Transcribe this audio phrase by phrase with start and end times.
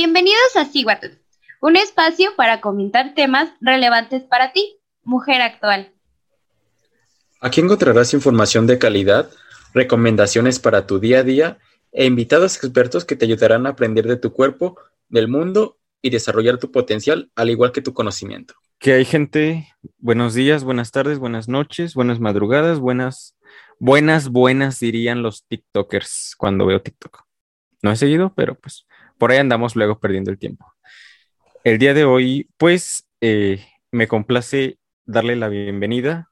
[0.00, 1.14] Bienvenidos a Siguatut,
[1.60, 5.92] un espacio para comentar temas relevantes para ti, mujer actual.
[7.40, 9.28] Aquí encontrarás información de calidad,
[9.74, 11.58] recomendaciones para tu día a día
[11.90, 14.78] e invitados expertos que te ayudarán a aprender de tu cuerpo,
[15.08, 18.54] del mundo y desarrollar tu potencial, al igual que tu conocimiento.
[18.78, 19.66] Que hay gente,
[19.98, 23.36] buenos días, buenas tardes, buenas noches, buenas madrugadas, buenas,
[23.80, 27.24] buenas, buenas dirían los TikTokers cuando veo TikTok.
[27.82, 28.86] No he seguido, pero pues
[29.18, 30.72] por ahí andamos luego perdiendo el tiempo.
[31.64, 36.30] El día de hoy, pues, eh, me complace darle la bienvenida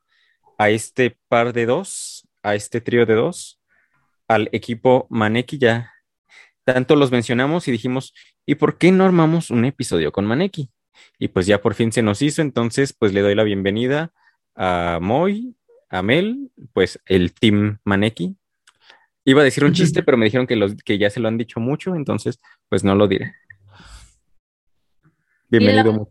[0.59, 3.61] a este par de dos, a este trío de dos,
[4.29, 5.59] al equipo Maneki.
[5.59, 5.93] Ya
[6.65, 8.15] tanto los mencionamos y dijimos,
[8.45, 10.71] ¿y por qué no armamos un episodio con Maneki?
[11.19, 14.13] Y pues ya por fin se nos hizo, entonces pues le doy la bienvenida
[14.55, 15.57] a Moy,
[15.89, 18.37] a Mel, pues el team Maneki.
[19.29, 21.37] Iba a decir un chiste, pero me dijeron que, los, que ya se lo han
[21.37, 22.39] dicho mucho, entonces
[22.69, 23.35] pues no lo diré.
[25.49, 26.09] Bienvenido.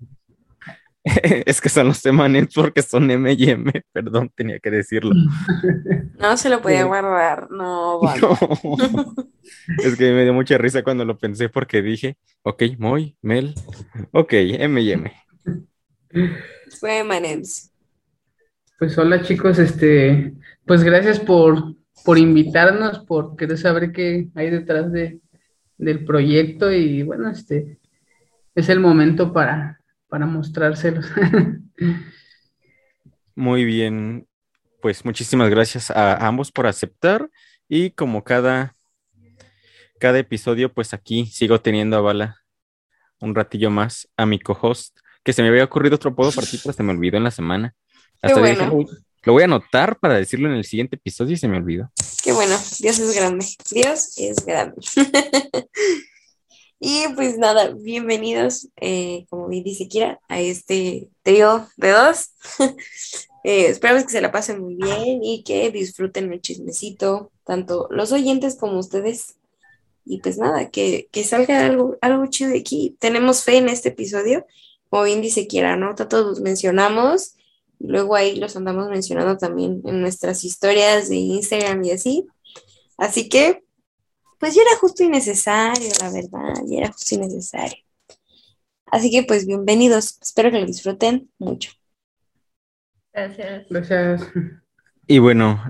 [1.05, 5.15] es que son los semanes porque son M y M, perdón, tenía que decirlo.
[6.19, 7.99] No se lo podía guardar, no,
[9.83, 13.53] Es que me dio mucha risa cuando lo pensé porque dije, ok, Moy, Mel,
[14.11, 15.13] ok, M y M.
[16.79, 17.71] Fue Manems.
[18.79, 20.33] Pues hola chicos, este,
[20.65, 25.19] pues gracias por, por invitarnos, por querer saber qué hay detrás de,
[25.77, 27.79] del proyecto y bueno, este,
[28.53, 29.79] es el momento para
[30.15, 31.05] para mostrárselos.
[33.35, 34.27] Muy bien,
[34.81, 37.29] pues muchísimas gracias a ambos por aceptar
[37.67, 38.73] y como cada,
[39.99, 42.37] cada episodio, pues aquí sigo teniendo a Bala
[43.19, 46.59] un ratillo más a mi co-host, que se me había ocurrido otro podo para ti,
[46.63, 47.75] pero se me olvidó en la semana.
[48.21, 48.85] Hasta bueno.
[49.25, 51.91] Lo voy a anotar para decirlo en el siguiente episodio y se me olvidó.
[52.23, 54.75] Qué bueno, Dios es grande, Dios es grande.
[56.87, 62.31] Y pues nada, bienvenidos, eh, como bien dice Kira, a este trío de dos.
[63.43, 68.11] eh, esperamos que se la pasen muy bien y que disfruten el chismecito, tanto los
[68.11, 69.37] oyentes como ustedes.
[70.05, 72.95] Y pues nada, que, que salga algo, algo chido de aquí.
[72.99, 74.45] Tenemos fe en este episodio,
[74.89, 75.95] como bien dice Kira, ¿no?
[75.95, 77.34] Todos los mencionamos,
[77.79, 82.27] luego ahí los andamos mencionando también en nuestras historias de Instagram y así.
[82.97, 83.63] Así que
[84.39, 87.77] pues ya era justo y necesario, la verdad, ya era justo y necesario.
[88.87, 91.71] Así que pues bienvenidos, espero que lo disfruten mucho.
[93.13, 93.67] Gracias.
[93.69, 94.27] Gracias.
[95.07, 95.63] Y bueno,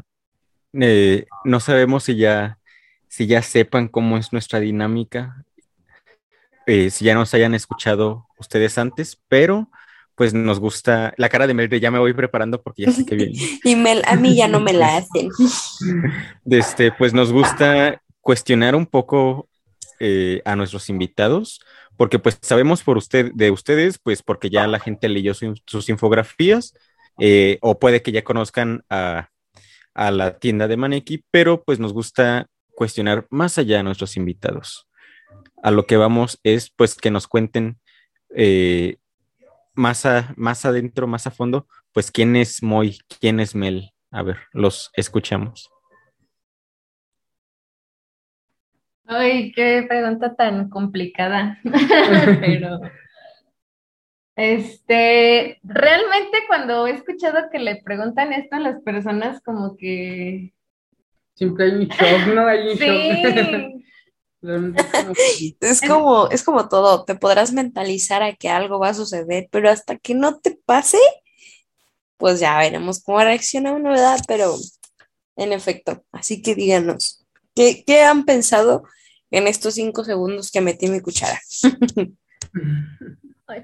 [0.74, 2.60] eh, no sabemos si ya,
[3.08, 5.46] si ya sepan cómo es nuestra dinámica,
[6.68, 9.70] eh, si ya nos hayan escuchado ustedes antes, pero
[10.16, 13.16] pues nos gusta, la cara de Mel ya me voy preparando porque ya sé que
[13.16, 13.34] viene.
[13.64, 15.30] y Mel, a mí ya no me la hacen.
[16.46, 19.50] Este, pues nos gusta cuestionar un poco
[20.00, 21.60] eh, a nuestros invitados,
[21.98, 26.74] porque pues sabemos por usted, de ustedes, pues porque ya la gente leyó sus infografías,
[27.20, 29.30] eh, o puede que ya conozcan a,
[29.96, 34.88] la tienda de Maneki, pero pues nos gusta cuestionar más allá a nuestros invitados.
[35.64, 37.80] A lo que vamos es pues que nos cuenten
[38.36, 38.98] eh,
[39.76, 40.06] más,
[40.36, 43.92] más adentro, más a fondo, pues quién es Moy, quién es Mel.
[44.12, 45.70] A ver, los escuchamos.
[49.08, 51.60] Ay, qué pregunta tan complicada.
[52.42, 52.80] Pero,
[54.36, 60.54] este, realmente cuando he escuchado que le preguntan esto a las personas, como que.
[61.36, 62.48] Siempre hay un shock, ¿no?
[62.48, 63.82] Hay un sí.
[65.60, 69.70] es como, es como todo, te podrás mentalizar a que algo va a suceder, pero
[69.70, 71.00] hasta que no te pase,
[72.18, 74.20] pues ya veremos cómo reacciona una ¿verdad?
[74.28, 74.56] Pero
[75.36, 77.26] en efecto, así que díganos,
[77.56, 78.84] ¿Qué, ¿Qué, han pensado
[79.32, 81.40] en estos cinco segundos que metí mi cuchara?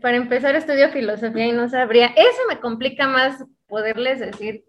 [0.01, 2.07] Para empezar, estudio filosofía y no sabría.
[2.07, 4.63] Eso me complica más poderles decir.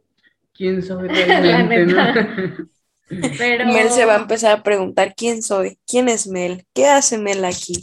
[0.55, 1.95] ¿Quién soy realmente?
[3.09, 3.67] Pero...
[3.67, 7.45] Mel se va a empezar a preguntar quién soy, quién es Mel, qué hace Mel
[7.45, 7.75] aquí.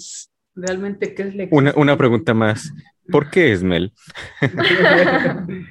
[0.56, 2.72] Realmente, ¿qué es la una, una pregunta más.
[3.12, 3.94] ¿Por qué es Mel?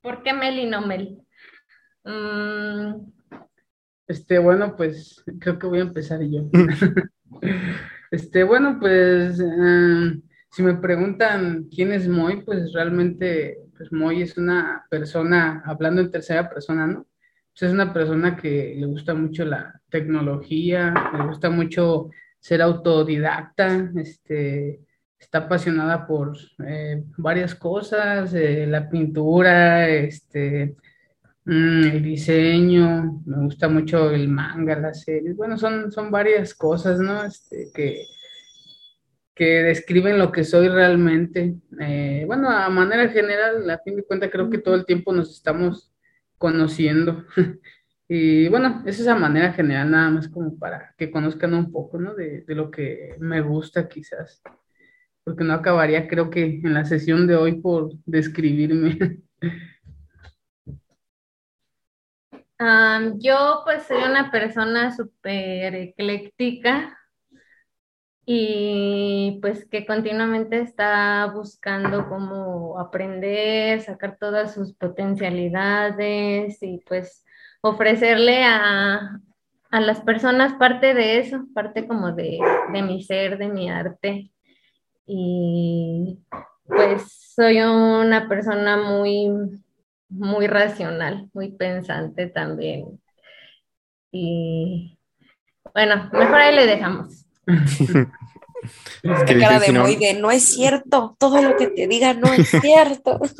[0.00, 1.18] ¿Por qué Mel y no Mel?
[2.04, 3.10] Mm,
[4.06, 6.48] este, bueno, pues creo que voy a empezar yo.
[8.08, 10.22] Este, bueno, pues em,
[10.52, 16.12] si me preguntan quién es Moy, pues realmente, pues Moy es una persona, hablando en
[16.12, 17.06] tercera persona, ¿no?
[17.58, 24.80] Es una persona que le gusta mucho la tecnología, le gusta mucho ser autodidacta, este,
[25.18, 26.36] está apasionada por
[26.66, 30.76] eh, varias cosas, eh, la pintura, este,
[31.46, 36.98] Mm, el diseño, me gusta mucho el manga, las series, bueno, son, son varias cosas,
[36.98, 37.22] ¿no?
[37.24, 38.02] Este, que,
[39.32, 41.54] que describen lo que soy realmente.
[41.80, 45.30] Eh, bueno, a manera general, a fin de cuentas, creo que todo el tiempo nos
[45.30, 45.92] estamos
[46.38, 47.24] conociendo.
[48.08, 51.98] y bueno, esa es a manera general, nada más como para que conozcan un poco,
[51.98, 52.14] ¿no?
[52.14, 54.42] De, de lo que me gusta quizás.
[55.24, 59.20] Porque no acabaría, creo que en la sesión de hoy por describirme.
[63.18, 66.96] Yo pues soy una persona súper ecléctica
[68.28, 77.24] y pues que continuamente está buscando cómo aprender, sacar todas sus potencialidades y pues
[77.60, 79.20] ofrecerle a,
[79.70, 82.40] a las personas parte de eso, parte como de,
[82.72, 84.32] de mi ser, de mi arte.
[85.06, 86.18] Y
[86.66, 89.30] pues soy una persona muy,
[90.08, 93.00] muy racional, muy pensante también.
[94.10, 94.98] Y
[95.72, 97.25] bueno, mejor ahí le dejamos.
[97.46, 102.32] Es que cara de muy de, no es cierto, todo lo que te diga no
[102.32, 103.20] es cierto.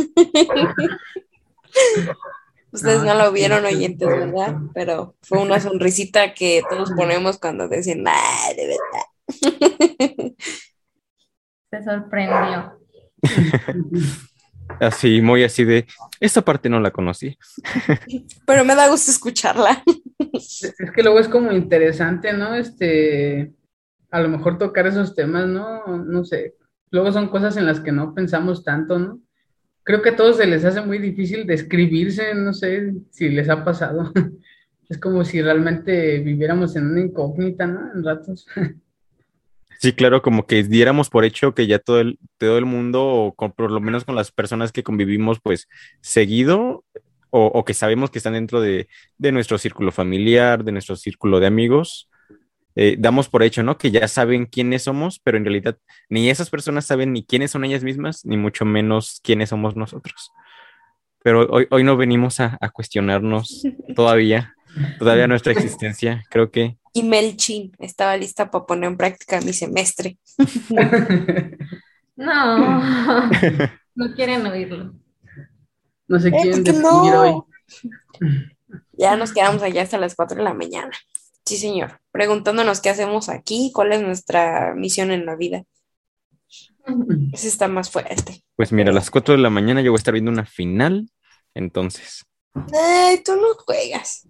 [2.73, 4.57] Ustedes no lo vieron oyentes, ¿verdad?
[4.75, 9.05] Pero fue una sonrisita que todos ponemos cuando dicen, ah, de verdad.
[11.71, 12.79] Se sorprendió.
[14.81, 15.87] así, muy así de,
[16.21, 17.39] esta parte no la conocí.
[18.47, 19.83] Pero me da gusto escucharla.
[20.33, 22.55] Es que luego es como interesante, ¿no?
[22.55, 23.53] Este,
[24.11, 25.87] a lo mejor tocar esos temas, ¿no?
[25.99, 26.55] No sé.
[26.91, 29.21] Luego son cosas en las que no pensamos tanto, ¿no?
[29.83, 33.65] Creo que a todos se les hace muy difícil describirse, no sé si les ha
[33.65, 34.13] pasado.
[34.89, 37.93] Es como si realmente viviéramos en una incógnita, ¿no?
[37.93, 38.47] En ratos.
[39.79, 43.35] Sí, claro, como que diéramos por hecho que ya todo el, todo el mundo, o
[43.35, 45.69] con- por lo menos con las personas que convivimos, pues
[46.01, 46.85] seguido,
[47.31, 48.89] o, o que sabemos que están dentro de,
[49.19, 52.09] de nuestro círculo familiar, de nuestro círculo de amigos,
[52.77, 53.79] eh, damos por hecho, ¿no?
[53.79, 55.79] Que ya saben quiénes somos, pero en realidad
[56.11, 60.33] ni esas personas saben ni quiénes son ellas mismas, ni mucho menos quiénes somos nosotros.
[61.23, 63.63] Pero hoy, hoy no venimos a, a cuestionarnos
[63.97, 64.55] todavía,
[64.99, 66.23] todavía nuestra existencia.
[66.31, 70.19] Creo que Y Melchin estaba lista para poner en práctica mi semestre.
[72.17, 72.81] No,
[73.95, 74.95] no quieren oírlo.
[76.09, 77.21] No sé Eh, quién ¿por qué describir no?
[77.21, 77.43] hoy.
[78.93, 80.93] Ya nos quedamos allá hasta las 4 de la mañana.
[81.47, 82.01] Sí, señor.
[82.11, 85.63] Preguntándonos qué hacemos aquí, cuál es nuestra misión en la vida.
[87.33, 88.43] Ese está más fuerte.
[88.57, 91.09] Pues mira, a las 4 de la mañana yo voy a estar viendo una final,
[91.55, 92.25] entonces.
[92.55, 94.29] Ay, tú no juegas.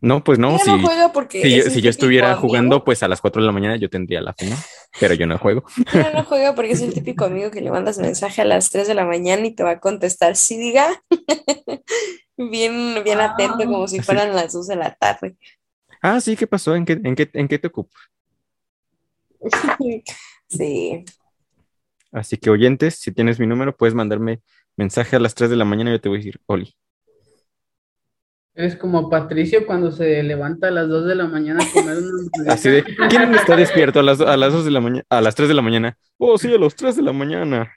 [0.00, 2.40] No, pues no, si, no juega porque si yo, si yo estuviera amigo.
[2.48, 4.58] jugando, pues a las 4 de la mañana yo tendría la final,
[4.98, 5.62] pero yo no juego.
[5.94, 8.88] Ella no juega porque es el típico amigo que le mandas mensaje a las 3
[8.88, 10.88] de la mañana y te va a contestar, sí, diga.
[12.36, 14.02] Bien, bien atento, como si Sí.
[14.02, 15.36] fueran las 2 de la tarde.
[16.02, 16.74] Ah, sí, ¿qué pasó?
[16.74, 17.96] ¿En qué, en qué, en qué te ocupo?
[20.48, 21.06] Sí.
[22.10, 24.42] Así que oyentes, si tienes mi número, puedes mandarme
[24.76, 26.76] mensaje a las 3 de la mañana y yo te voy a decir, Oli.
[28.54, 32.52] Eres como Patricio cuando se levanta a las 2 de la mañana a comer una
[32.52, 35.04] Así de, ¿quién está despierto a las, a las 2 de la mañana?
[35.08, 35.96] A las 3 de la mañana.
[36.18, 37.72] Oh, sí, a las 3 de la mañana.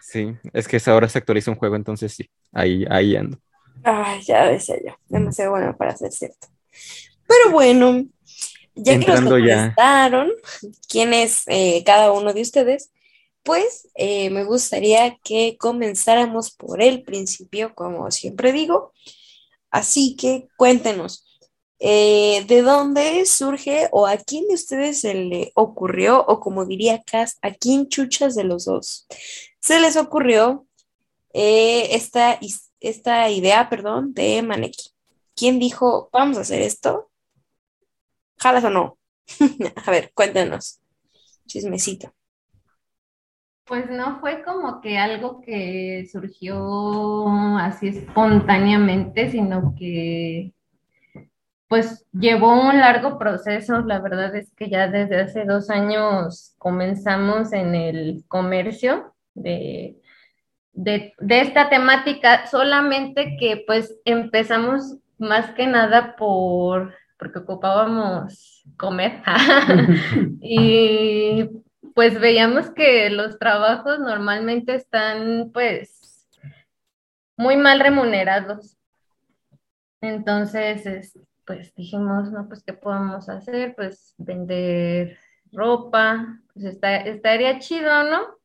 [0.00, 3.40] Sí, es que esa hora se actualiza un juego, entonces sí, ahí, ahí ando.
[3.84, 6.48] Ay, ya decía yo, demasiado bueno para ser cierto.
[7.26, 8.04] Pero bueno,
[8.74, 9.20] ya que nos
[9.74, 10.32] contestaron
[10.88, 12.90] quién es eh, cada uno de ustedes,
[13.42, 18.92] pues eh, me gustaría que comenzáramos por el principio, como siempre digo.
[19.70, 21.24] Así que cuéntenos,
[21.78, 27.02] eh, ¿de dónde surge o a quién de ustedes se le ocurrió, o como diría
[27.04, 29.06] Cass, a quién chuchas de los dos
[29.60, 30.66] se les ocurrió
[31.32, 34.90] esta, is- esta idea, perdón, de Maneki?
[35.34, 37.10] ¿Quién dijo, vamos a hacer esto?
[38.38, 38.98] ¿Jalas o no?
[39.86, 40.80] a ver, cuéntenos.
[41.46, 42.12] Chismecito.
[43.64, 50.54] Pues no fue como que algo que surgió así espontáneamente, sino que
[51.68, 53.80] pues llevó un largo proceso.
[53.82, 60.00] La verdad es que ya desde hace dos años comenzamos en el comercio de,
[60.80, 69.20] de, de esta temática, solamente que pues empezamos más que nada por, porque ocupábamos comer.
[70.40, 71.48] Y
[71.94, 76.28] pues veíamos que los trabajos normalmente están pues
[77.36, 78.76] muy mal remunerados.
[80.00, 83.74] Entonces, es- pues dijimos, no, pues ¿qué podemos hacer?
[83.74, 85.18] Pues vender
[85.50, 88.37] ropa, pues está- estaría chido, ¿no?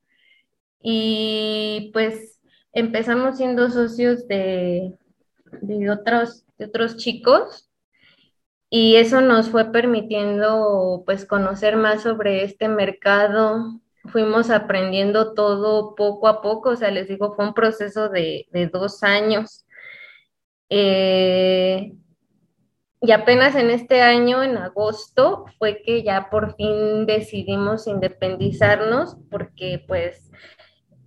[0.83, 2.39] Y pues
[2.73, 4.93] empezamos siendo socios de,
[5.61, 7.71] de otros, de otros chicos
[8.75, 13.79] y eso nos fue permitiendo pues conocer más sobre este mercado.
[14.05, 19.03] Fuimos aprendiendo todo poco a poco, o sea, les digo, fue un proceso de, dos
[19.03, 19.67] años.
[20.69, 21.93] Eh,
[22.99, 29.85] y apenas en este año, en agosto, fue que ya por fin decidimos independizarnos porque
[29.87, 30.31] pues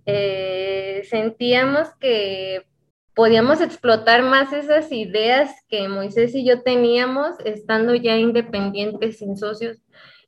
[0.07, 2.65] eh, sentíamos que
[3.13, 9.77] podíamos explotar más esas ideas que Moisés y yo teníamos estando ya independientes, sin socios.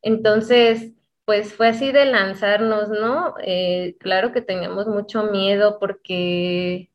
[0.02, 0.94] Entonces,
[1.24, 3.36] pues fue así de lanzarnos, ¿no?
[3.44, 6.90] Eh, claro que teníamos mucho miedo porque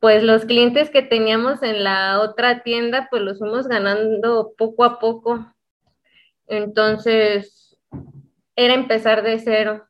[0.00, 4.98] pues los clientes que teníamos en la otra tienda, pues los fuimos ganando poco a
[4.98, 5.54] poco.
[6.46, 7.78] Entonces,
[8.56, 9.86] era empezar de cero.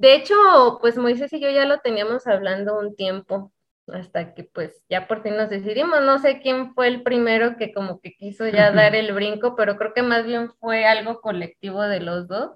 [0.00, 0.34] De hecho,
[0.80, 3.52] pues Moisés y yo ya lo teníamos hablando un tiempo
[3.86, 6.00] hasta que pues ya por fin nos decidimos.
[6.00, 9.76] No sé quién fue el primero que como que quiso ya dar el brinco, pero
[9.76, 12.52] creo que más bien fue algo colectivo de los dos.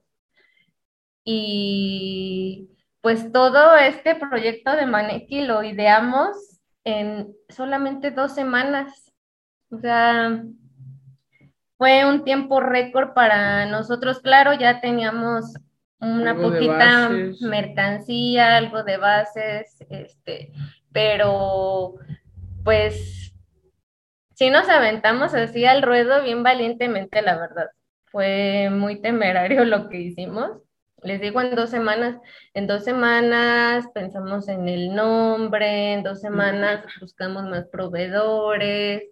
[1.22, 2.70] Y
[3.02, 9.12] pues todo este proyecto de Maneki lo ideamos en solamente dos semanas.
[9.70, 10.42] O sea,
[11.76, 14.20] fue un tiempo récord para nosotros.
[14.20, 15.54] Claro, ya teníamos
[16.04, 20.52] una poquita mercancía, algo de bases, este,
[20.92, 21.94] pero
[22.64, 23.34] pues
[24.34, 27.66] sí nos aventamos así al ruedo bien valientemente, la verdad.
[28.06, 30.50] Fue muy temerario lo que hicimos.
[31.02, 32.16] Les digo, en dos semanas,
[32.54, 39.02] en dos semanas pensamos en el nombre, en dos semanas buscamos más proveedores,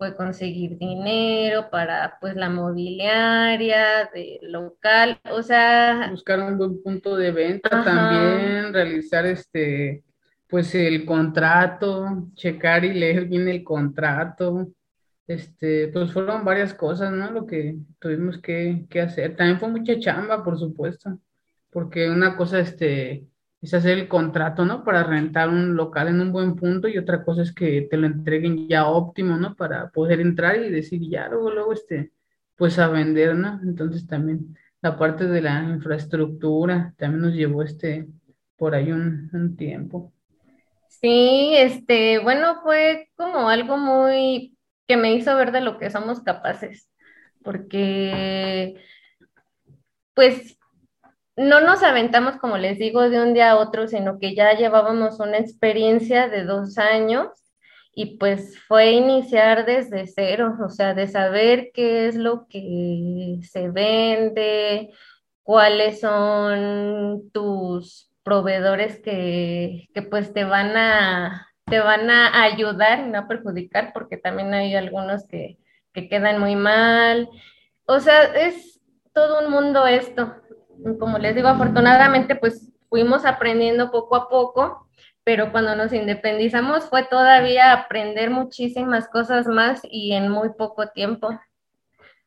[0.00, 6.08] fue conseguir dinero para pues la mobiliaria de local, o sea...
[6.10, 10.02] Buscar un buen punto de venta también, realizar este
[10.48, 14.68] pues el contrato, checar y leer bien el contrato,
[15.26, 17.30] este, pues fueron varias cosas, ¿no?
[17.30, 19.36] Lo que tuvimos que, hacer.
[19.36, 21.20] También fue mucha chamba, por supuesto,
[21.70, 23.26] porque una cosa, este,
[23.62, 24.84] es hacer el contrato, ¿no?
[24.84, 28.06] Para rentar un local en un buen punto y otra cosa es que te lo
[28.06, 29.54] entreguen ya óptimo, ¿no?
[29.56, 32.12] Para poder entrar y decir ya luego, luego, este,
[32.56, 33.60] pues a vender, ¿no?
[33.62, 38.08] Entonces también la parte de la infraestructura también nos llevó, este,
[38.56, 40.12] por ahí un, un tiempo.
[40.88, 46.20] Sí, este, bueno, fue como algo muy que me hizo ver de lo que somos
[46.22, 46.88] capaces,
[47.42, 48.76] porque
[50.14, 50.58] pues
[51.40, 55.20] no nos aventamos, como les digo, de un día a otro, sino que ya llevábamos
[55.20, 57.28] una experiencia de dos años
[57.94, 63.70] y pues fue iniciar desde cero, o sea, de saber qué es lo que se
[63.70, 64.90] vende,
[65.42, 73.20] cuáles son tus proveedores que, pues te van a te van a ayudar y no
[73.20, 75.56] a perjudicar, porque también hay algunos que,
[75.94, 77.30] que quedan muy mal.
[77.86, 78.80] O sea, es
[79.14, 80.39] todo un mundo esto.
[80.98, 84.88] Como les digo, afortunadamente, pues fuimos aprendiendo poco a poco,
[85.24, 91.38] pero cuando nos independizamos fue todavía aprender muchísimas cosas más y en muy poco tiempo.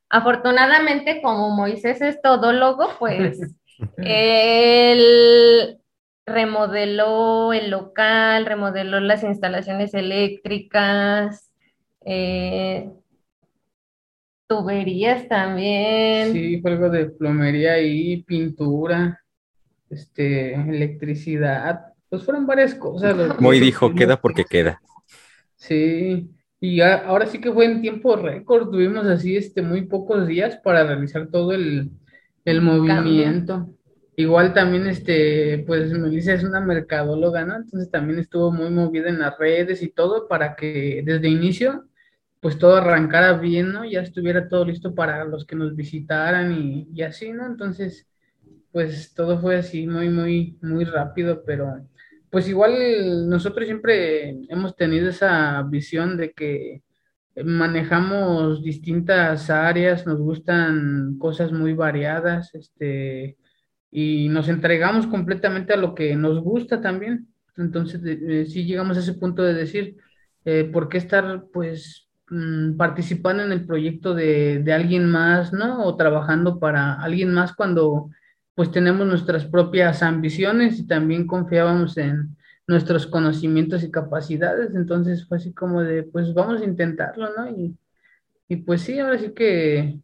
[0.09, 3.39] Afortunadamente, como Moisés es todólogo, pues
[3.97, 5.79] él
[6.25, 11.51] remodeló el local, remodeló las instalaciones eléctricas,
[12.05, 12.89] eh,
[14.53, 16.31] tuberías también.
[16.33, 19.19] Sí, fue algo de plomería y pintura,
[19.89, 23.39] este, electricidad, pues fueron varias cosas.
[23.39, 24.81] Muy dijo, queda porque queda.
[25.55, 26.29] Sí,
[26.59, 30.83] y ahora sí que fue en tiempo récord, tuvimos así este muy pocos días para
[30.83, 31.91] realizar todo el,
[32.45, 33.69] movimiento.
[34.15, 37.55] Igual también, este, pues Melissa es una mercadóloga, ¿no?
[37.55, 41.85] Entonces también estuvo muy movida en las redes y todo para que desde inicio,
[42.43, 43.85] pues todo arrancara bien, ¿no?
[43.85, 46.51] Ya estuviera todo listo para los que nos visitaran
[46.93, 47.45] y, así, ¿no?
[47.47, 48.05] Entonces,
[48.71, 51.87] pues todo fue así muy, muy, muy rápido, pero
[52.29, 56.83] pues igual nosotros siempre hemos tenido esa visión de que
[57.45, 63.37] manejamos distintas áreas, nos gustan cosas muy variadas, este
[63.89, 67.29] y nos entregamos completamente a lo que nos gusta también.
[67.55, 69.95] Entonces, si sí llegamos a ese punto de decir,
[70.45, 75.85] eh, ¿por qué estar pues mm, participando en el proyecto de, de, alguien más, ¿no?
[75.85, 78.09] O trabajando para alguien más cuando
[78.55, 82.35] pues tenemos nuestras propias ambiciones y también confiábamos en
[82.67, 84.75] nuestros conocimientos y capacidades.
[84.75, 87.49] Entonces fue así como de, pues vamos a intentarlo, ¿no?
[87.49, 87.77] Y,
[88.47, 89.99] y pues sí, ahora sí que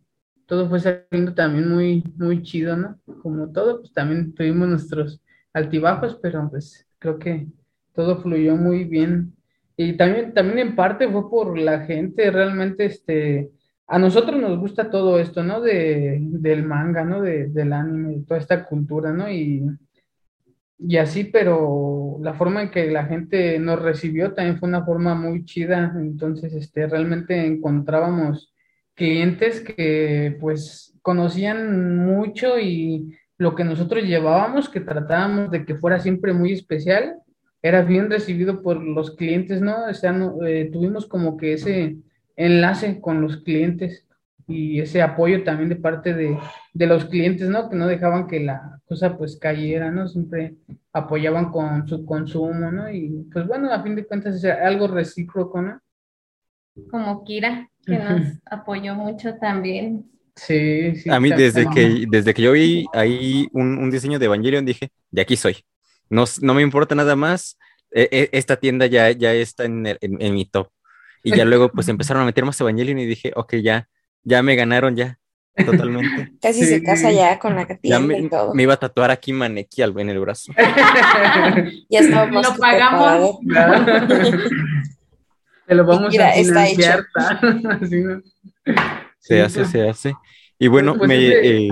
[0.46, 3.00] todo fue saliendo también muy, muy chido, ¿no?
[3.22, 5.22] Como todo, pues también tuvimos nuestros
[5.54, 7.48] altibajos, pero pues creo que
[7.94, 9.36] todo fluyó muy bien.
[9.82, 13.50] Y también, también en parte fue por la gente, realmente, este,
[13.88, 15.62] a nosotros nos gusta todo esto, ¿no?
[15.62, 17.22] De, del manga, ¿no?
[17.22, 19.32] De, del anime, de toda esta cultura, ¿no?
[19.32, 19.64] Y,
[20.80, 25.16] y así, pero la forma en que la gente nos recibió también fue una forma
[25.16, 25.94] muy chida.
[25.96, 28.54] Entonces, este, realmente encontrábamos
[28.96, 36.02] clientes que pues conocían mucho y lo que nosotros llevábamos, que tratábamos de que fuera
[36.02, 37.16] siempre muy especial,
[37.62, 39.86] era bien recibido por los clientes, ¿no?
[39.86, 41.98] O sea, no, eh, tuvimos como que ese
[42.36, 44.06] enlace con los clientes
[44.48, 46.38] y ese apoyo también de parte de,
[46.74, 47.70] de, los clientes, ¿no?
[47.70, 50.08] Que no dejaban que la cosa pues cayera, ¿no?
[50.08, 50.56] Siempre
[50.92, 52.90] apoyaban con su consumo, ¿no?
[52.90, 55.80] Y pues bueno, a fin de cuentas es algo recíproco, ¿no?
[56.90, 60.10] Como Kira, que nos apoyó mucho también.
[60.36, 61.10] Sí, sí.
[61.10, 64.90] A mí desde que, desde que yo vi ahí un, un, diseño de Evangelion dije,
[65.12, 65.58] de aquí soy.
[66.10, 67.58] No, no me importa nada más.
[67.92, 70.70] E, e, esta tienda ya, ya está en, en, en mi top.
[71.24, 73.90] Y ya luego pues empezaron a meter más Evangelion y dije, ok, ya,
[74.24, 75.20] ya me ganaron ya,
[75.66, 76.32] totalmente.
[76.42, 76.66] Casi sí.
[76.68, 78.54] se casa ya con la tienda me, y todo.
[78.54, 80.54] Me iba a tatuar aquí Maneki en el brazo.
[81.90, 82.48] ya estábamos.
[82.48, 83.38] Lo pagamos.
[85.68, 87.06] Te lo vamos Mira, a está financiar.
[87.44, 88.22] ¿no?
[89.20, 89.72] Se hace, pues.
[89.72, 90.14] se hace.
[90.58, 91.70] Y bueno, Pues me, ese- eh,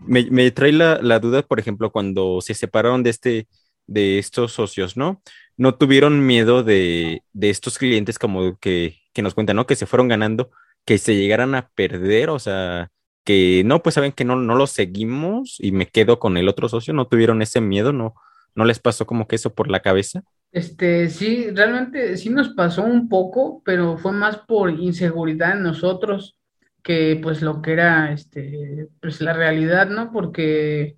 [0.00, 3.46] me, me trae la, la duda, por ejemplo, cuando se separaron de este,
[3.88, 5.20] de estos socios, ¿no?
[5.56, 9.66] No tuvieron miedo de, de estos clientes como que, que nos cuentan, ¿no?
[9.66, 10.50] Que se fueron ganando,
[10.84, 12.90] que se llegaran a perder, o sea,
[13.24, 16.68] que no, pues saben que no, no los seguimos y me quedo con el otro
[16.68, 18.14] socio, no tuvieron ese miedo, no,
[18.54, 20.22] no les pasó como que eso por la cabeza.
[20.52, 26.38] Este, sí, realmente sí nos pasó un poco, pero fue más por inseguridad en nosotros
[26.82, 30.10] que pues lo que era este, pues la realidad, ¿no?
[30.10, 30.96] Porque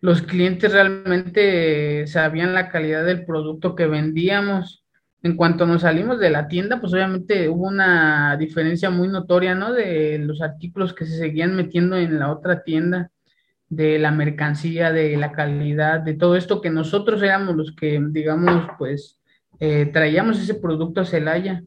[0.00, 4.84] los clientes realmente sabían la calidad del producto que vendíamos.
[5.22, 9.72] En cuanto nos salimos de la tienda, pues obviamente hubo una diferencia muy notoria, ¿no?
[9.72, 13.10] De los artículos que se seguían metiendo en la otra tienda
[13.68, 18.68] de la mercancía, de la calidad, de todo esto que nosotros éramos los que, digamos,
[18.78, 19.20] pues
[19.58, 21.62] eh, traíamos ese producto a Celaya.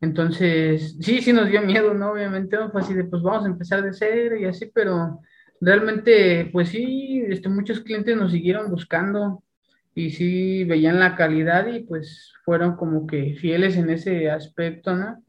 [0.00, 2.12] Entonces, sí, sí nos dio miedo, ¿no?
[2.12, 2.56] Obviamente.
[2.72, 5.20] Fue así de, pues vamos a empezar de cero y así, pero
[5.60, 9.42] realmente, pues sí, este, muchos clientes nos siguieron buscando
[9.94, 15.22] y sí veían la calidad y pues fueron como que fieles en ese aspecto, ¿no?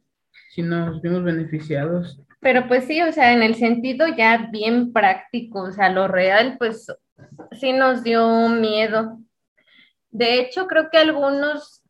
[0.51, 2.19] Sí nos vimos beneficiados.
[2.39, 6.55] Pero pues sí, o sea, en el sentido ya bien práctico, o sea, lo real,
[6.57, 6.87] pues
[7.59, 9.19] sí nos dio miedo.
[10.09, 11.83] De hecho, creo que algunos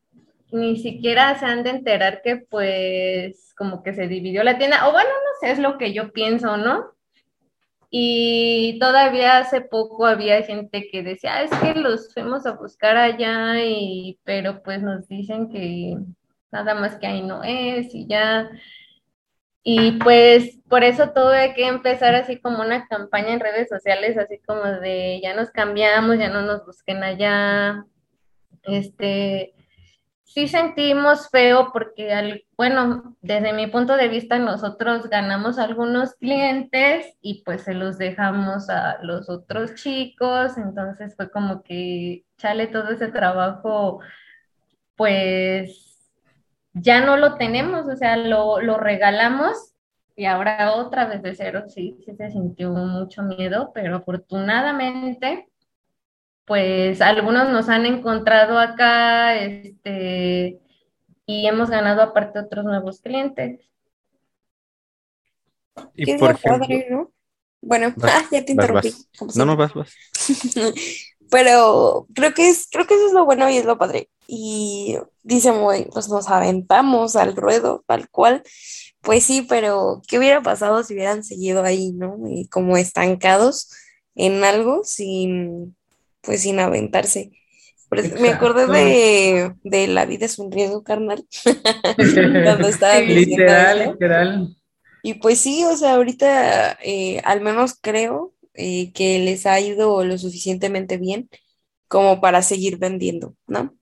[0.51, 4.91] ni siquiera se han de enterar que pues como que se dividió la tienda, o
[4.91, 6.91] bueno, no sé, es lo que yo pienso, ¿no?
[7.93, 12.95] Y todavía hace poco había gente que decía, "Ah, es que los fuimos a buscar
[12.97, 15.97] allá, y, pero pues nos dicen que
[16.51, 18.49] nada más que ahí no es y ya.
[19.63, 24.39] Y pues por eso tuve que empezar así como una campaña en redes sociales, así
[24.39, 27.85] como de ya nos cambiamos, ya no nos busquen allá.
[28.63, 29.53] Este,
[30.33, 37.43] sí sentimos feo porque, bueno, desde mi punto de vista, nosotros ganamos algunos clientes y
[37.43, 43.09] pues se los dejamos a los otros chicos, entonces fue como que chale todo ese
[43.09, 43.99] trabajo,
[44.95, 46.09] pues
[46.73, 49.73] ya no lo tenemos, o sea, lo, lo regalamos
[50.15, 55.50] y ahora otra vez de cero, sí, sí se sintió mucho miedo, pero afortunadamente,
[56.51, 60.59] pues algunos nos han encontrado acá, este,
[61.25, 63.61] y hemos ganado aparte otros nuevos clientes.
[65.95, 67.11] Y Qué por día ejemplo, padre, ¿no?
[67.61, 68.91] Bueno, Vas, ah, ya te interrumpí.
[69.21, 69.37] vas.
[69.37, 69.93] No, no, vas, vas.
[71.31, 74.09] Pero creo que es, creo que eso es lo bueno y es lo padre.
[74.27, 78.43] Y dice muy, pues nos aventamos al ruedo, tal cual.
[78.99, 82.17] Pues sí, pero ¿qué hubiera pasado si hubieran seguido ahí, ¿no?
[82.27, 83.71] Y como estancados
[84.15, 85.77] en algo sin,
[86.21, 87.31] pues sin aventarse.
[88.19, 91.25] Me acordé de, de La vida es un riesgo, carnal.
[92.43, 94.55] Cuando estaba Literal, literal.
[95.03, 100.03] Y pues sí, o sea, ahorita eh, al menos creo eh, que les ha ido
[100.05, 101.29] lo suficientemente bien
[101.87, 103.75] como para seguir vendiendo, ¿no?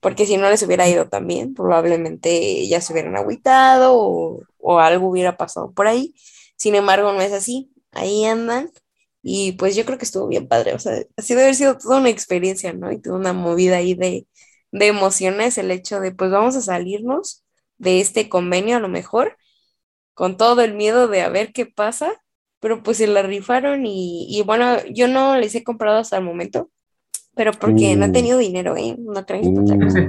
[0.00, 4.78] Porque si no les hubiera ido tan bien, probablemente ya se hubieran agüitado o, o
[4.78, 6.14] algo hubiera pasado por ahí.
[6.56, 7.72] Sin embargo, no es así.
[7.92, 8.70] Ahí andan.
[9.28, 10.74] Y pues yo creo que estuvo bien padre.
[10.74, 12.92] O sea, así debe haber sido toda una experiencia, ¿no?
[12.92, 14.26] Y toda una movida ahí de,
[14.72, 17.44] de emociones, el hecho de, pues vamos a salirnos
[17.78, 19.36] de este convenio a lo mejor
[20.14, 22.12] con todo el miedo de a ver qué pasa,
[22.60, 26.24] pero pues se la rifaron y, y bueno, yo no les he comprado hasta el
[26.24, 26.70] momento,
[27.36, 28.12] pero porque no he Uh.
[28.12, 28.96] tenido dinero, ¿eh?
[28.98, 30.00] No crean que es otra cosa.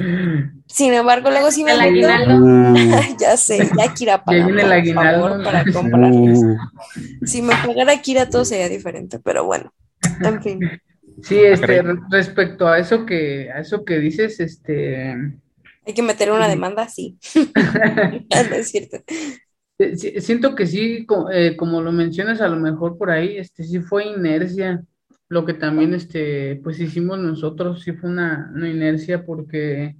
[0.00, 2.74] Uh, Sí Sin embargo, luego sí me El aguinaldo.
[3.20, 5.28] ya sé, ya Kira Ya viene el por aguinaldo.
[5.28, 6.38] favor, para comprarles.
[6.38, 6.56] Uh,
[7.26, 9.72] Si me pagara Kira todo sería diferente, pero bueno,
[10.24, 10.60] en fin.
[11.22, 11.80] Sí, este, caray.
[11.82, 15.12] re- respecto a eso que, a eso que dices, este,
[15.86, 17.18] Hay que meter una demanda, sí.
[17.34, 18.98] no es cierto.
[20.18, 23.80] Siento que sí, co- eh, como lo mencionas, a lo mejor por ahí, este, sí
[23.80, 24.82] fue inercia,
[25.30, 29.96] lo que también, este, pues hicimos nosotros, sí fue una, una inercia porque,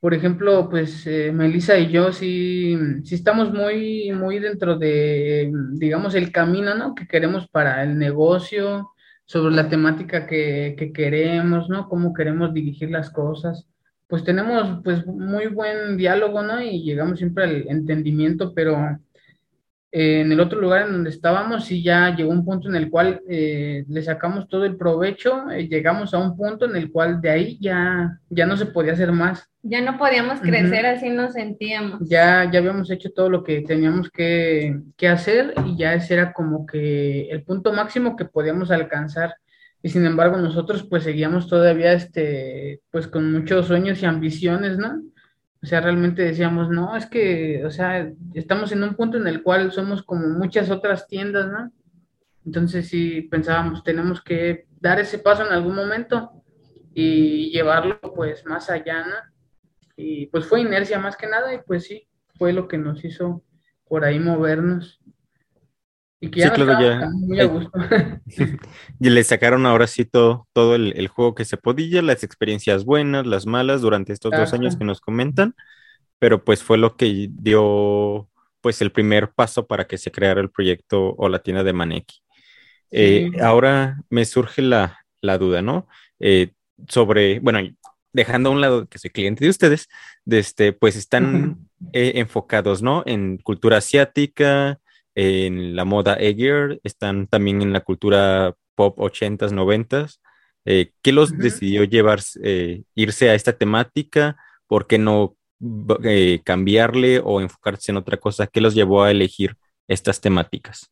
[0.00, 6.14] por ejemplo, pues eh, Melissa y yo sí, sí estamos muy, muy dentro de, digamos,
[6.14, 6.94] el camino, ¿no?
[6.94, 8.90] Que queremos para el negocio,
[9.24, 11.88] sobre la temática que, que queremos, ¿no?
[11.88, 13.66] Cómo queremos dirigir las cosas
[14.12, 16.60] pues tenemos pues muy buen diálogo, ¿no?
[16.60, 18.98] Y llegamos siempre al entendimiento, pero
[19.94, 22.88] eh, en el otro lugar en donde estábamos sí ya llegó un punto en el
[22.88, 27.20] cual eh, le sacamos todo el provecho, eh, llegamos a un punto en el cual
[27.20, 31.34] de ahí ya, ya no se podía hacer más, Ya no podíamos crecer, así nos
[31.34, 32.00] sentíamos.
[32.08, 36.32] ya, ya habíamos hecho todo lo que teníamos que, que hacer y ya ese era
[36.32, 39.34] como que el punto máximo que podíamos alcanzar.
[39.82, 45.02] Y sin embargo, nosotros pues seguíamos todavía este, pues con muchos sueños y ambiciones, ¿no?
[45.62, 49.42] O sea, realmente decíamos, no, es que, o sea, estamos en un punto en el
[49.42, 51.70] cual somos como muchas otras tiendas, ¿no?
[52.44, 56.32] Entonces sí pensábamos, tenemos que dar ese paso en algún momento
[56.92, 59.14] y llevarlo pues más allá, ¿no?
[59.96, 63.44] Y pues fue inercia más que nada y pues sí, fue lo que nos hizo
[63.86, 65.01] por ahí movernos.
[66.22, 67.08] Y que ya Sí, claro, ya.
[67.12, 67.72] muy a gusto.
[69.00, 72.84] Y le sacaron ahora sí todo, todo el, el juego que se podía, las experiencias
[72.84, 74.56] buenas, las malas durante estos dos Exacto.
[74.56, 75.54] años que nos comentan,
[76.18, 78.28] pero pues fue lo que dio
[78.60, 82.16] pues el primer paso para que se creara el proyecto o la tienda de Maneki.
[82.90, 83.38] Eh, Sí.
[83.40, 85.88] ahora me surge la, la duda, ¿no?
[86.20, 86.52] Eh,
[86.88, 87.60] sobre, bueno,
[88.12, 89.88] dejando a un lado que soy cliente de ustedes,
[90.24, 93.02] de este, pues están eh, enfocados, ¿no?
[93.06, 94.78] En cultura asiática,
[95.14, 100.20] en la moda Aegir, están también en la cultura pop 80s, 90s.
[100.64, 101.42] Eh, ¿qué los Ujú.
[101.42, 104.36] decidió llevar, eh, irse a esta temática?
[104.66, 105.36] ¿Por qué no
[106.04, 108.46] eh, cambiarle o enfocarse en otra cosa?
[108.46, 109.56] ¿Qué los llevó a elegir
[109.88, 110.90] estas temáticas?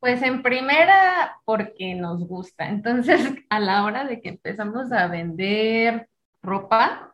[0.00, 2.68] Pues en primera, porque nos gusta.
[2.68, 6.08] Entonces, a la hora de que empezamos a vender
[6.42, 7.12] ropa,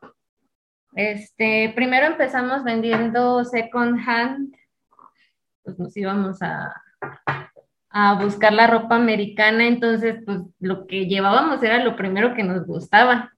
[0.94, 4.54] este, primero empezamos vendiendo second hand,
[5.62, 6.74] pues nos íbamos a,
[7.90, 12.66] a buscar la ropa americana, entonces, pues lo que llevábamos era lo primero que nos
[12.66, 13.32] gustaba.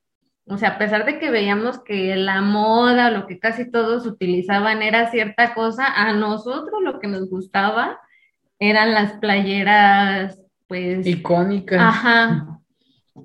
[0.47, 4.83] O sea, a pesar de que veíamos que la moda, lo que casi todos utilizaban
[4.83, 8.01] era cierta cosa, a nosotros lo que nos gustaba
[8.59, 11.81] eran las playeras, pues, Icónicas.
[11.81, 12.49] ajá,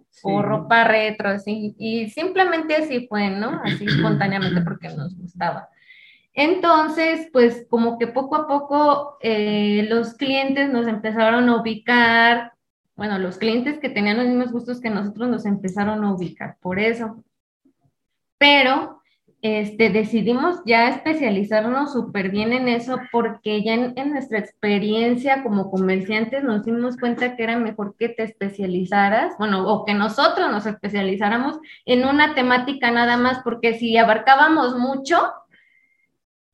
[0.10, 0.22] Sí.
[0.24, 3.62] o ropa retro, así, y simplemente así fue, ¿no?
[3.64, 5.70] Así espontáneamente porque nos gustaba.
[6.38, 12.54] Entonces, pues como que poco a poco eh, los clientes nos empezaron a ubicar,
[12.96, 16.78] bueno, los clientes que tenían los mismos gustos que nosotros nos empezaron a ubicar por
[16.78, 17.24] eso.
[18.38, 19.02] Pero
[19.42, 25.72] este, decidimos ya especializarnos súper bien en eso porque ya en, en nuestra experiencia como
[25.72, 30.68] comerciantes nos dimos cuenta que era mejor que te especializaras, bueno, o que nosotros nos
[30.68, 35.18] especializáramos en una temática nada más, porque si abarcábamos mucho,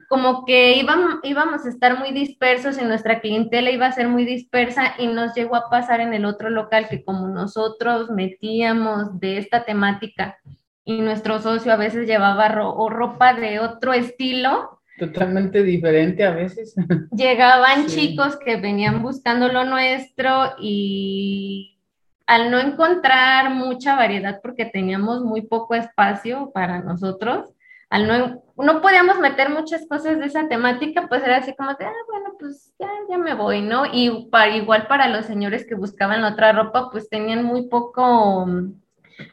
[0.10, 4.26] como que íbamos, íbamos a estar muy dispersos y nuestra clientela iba a ser muy
[4.26, 9.38] dispersa y nos llegó a pasar en el otro local que como nosotros metíamos de
[9.38, 10.38] esta temática
[10.86, 16.32] y nuestro socio a veces llevaba ro o ropa de otro estilo, Totalmente diferente a
[16.32, 16.76] veces.
[17.12, 18.10] llegaban Sí.
[18.10, 21.80] chicos que venían buscando lo nuestro y
[22.28, 27.54] al no encontrar mucha variedad porque teníamos muy poco espacio para nosotros,
[28.00, 32.36] no, podíamos meter muchas cosas de esa temática, pues era así como de, ah, bueno,
[32.40, 33.84] pues ya, ya me voy, ¿no?
[33.92, 38.46] Y para, igual para los señores que buscaban otra ropa, pues tenían muy poco,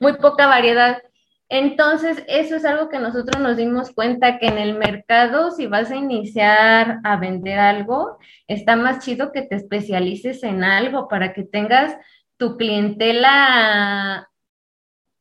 [0.01, 1.03] muy poca variedad.
[1.49, 5.91] Entonces, eso es algo que nosotros nos dimos cuenta que en el mercado, si vas
[5.91, 11.43] a iniciar a vender algo, está más chido que te especialices en algo para que
[11.43, 11.97] tengas
[12.37, 14.31] tu clientela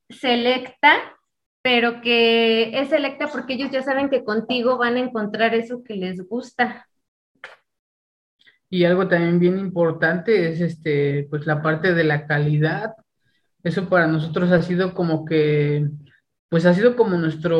[0.09, 1.18] selecta,
[1.61, 5.95] pero que es selecta porque ellos ya saben que contigo van a encontrar eso que
[5.95, 6.87] les gusta.
[8.69, 12.93] Y algo también bien importante es este, pues la parte de la calidad.
[13.63, 15.89] Eso para nosotros ha sido como que,
[16.49, 17.57] pues ha sido como nuestro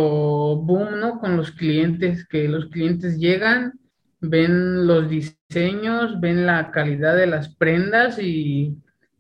[0.58, 1.20] boom, ¿no?
[1.20, 3.80] Con los clientes, que los clientes llegan,
[4.22, 8.78] ven los diseños, ven la calidad de las prendas y,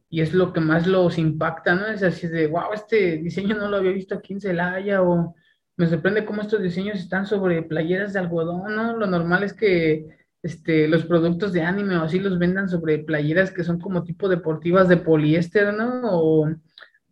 [0.10, 1.88] y es lo que más los impacta, ¿no?
[1.88, 5.36] Es así de, wow, este diseño no lo había visto aquí en Celaya o,
[5.80, 8.98] me sorprende cómo estos diseños están sobre playeras de algodón, ¿no?
[8.98, 10.08] Lo normal es que
[10.43, 14.28] este, los productos de anime o así los vendan sobre playeras que son como tipo
[14.28, 16.02] deportivas de poliéster, ¿no?
[16.04, 16.50] O,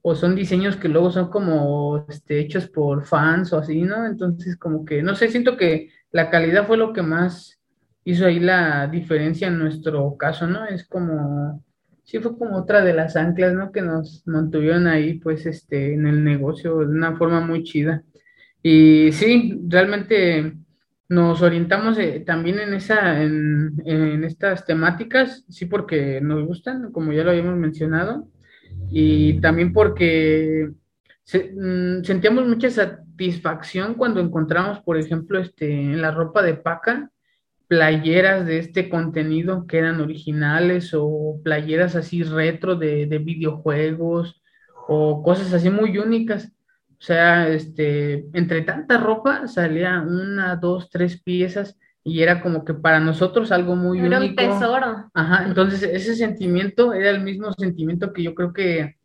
[0.02, 4.06] o son diseños que luego son como este, hechos por fans o así, ¿no?
[4.06, 7.62] Entonces, como que, no sé, siento que la calidad fue lo que más
[8.04, 10.66] hizo ahí la diferencia en nuestro caso, ¿no?
[10.66, 11.64] Es como,
[12.08, 13.72] sí fue como otra de las anclas, ¿no?
[13.72, 18.04] Que nos mantuvieron ahí, pues, este, en el negocio de una forma muy chida.
[18.64, 20.54] Y sí, realmente
[21.10, 27.14] nos orientamos eh, también en esa, en, en estas temáticas, sí, porque nos gustan, como
[27.14, 28.28] ya lo habíamos mencionado,
[28.92, 30.72] y también porque
[31.24, 37.12] se- mm, sentíamos mucha satisfacción cuando encontramos, por ejemplo, este, en la ropa de paca,
[37.68, 44.42] playeras de este contenido que eran originales o playeras así retro de, de videojuegos
[44.88, 46.52] o cosas así muy únicas.
[47.00, 52.74] O sea, este, entre tanta ropa salía una, dos, tres piezas y era como que
[52.74, 54.36] para nosotros algo muy Era un único.
[54.36, 55.12] tesoro.
[55.14, 58.96] Ajá, entonces ese sentimiento era el mismo sentimiento que yo creo que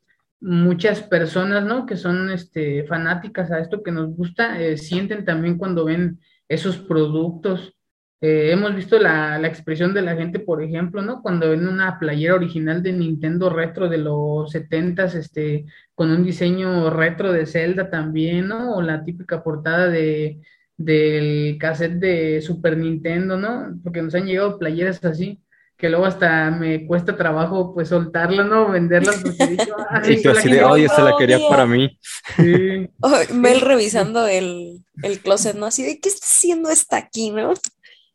[0.41, 1.85] muchas personas, ¿no?
[1.85, 6.79] Que son este, fanáticas a esto que nos gusta, eh, sienten también cuando ven esos
[6.79, 7.75] productos.
[8.25, 11.23] Eh, hemos visto la, la expresión de la gente, por ejemplo, ¿no?
[11.23, 16.89] Cuando ven una playera original de Nintendo retro de los setentas, este, con un diseño
[16.91, 18.77] retro de Zelda también, ¿no?
[18.77, 20.41] O la típica portada de,
[20.77, 23.77] del cassette de Super Nintendo, ¿no?
[23.83, 25.43] Porque nos han llegado playeras así
[25.83, 28.71] que luego hasta me cuesta trabajo pues soltarlas, ¿no?
[28.71, 30.71] Venderlas porque digo, ay, Y tú la así de, quiero".
[30.71, 31.99] oye, esta la quería para mí.
[32.37, 32.89] Sí.
[33.01, 35.67] Oh, Mel revisando el, el closet, ¿no?
[35.67, 37.53] Así de, ¿qué está haciendo esta aquí, no?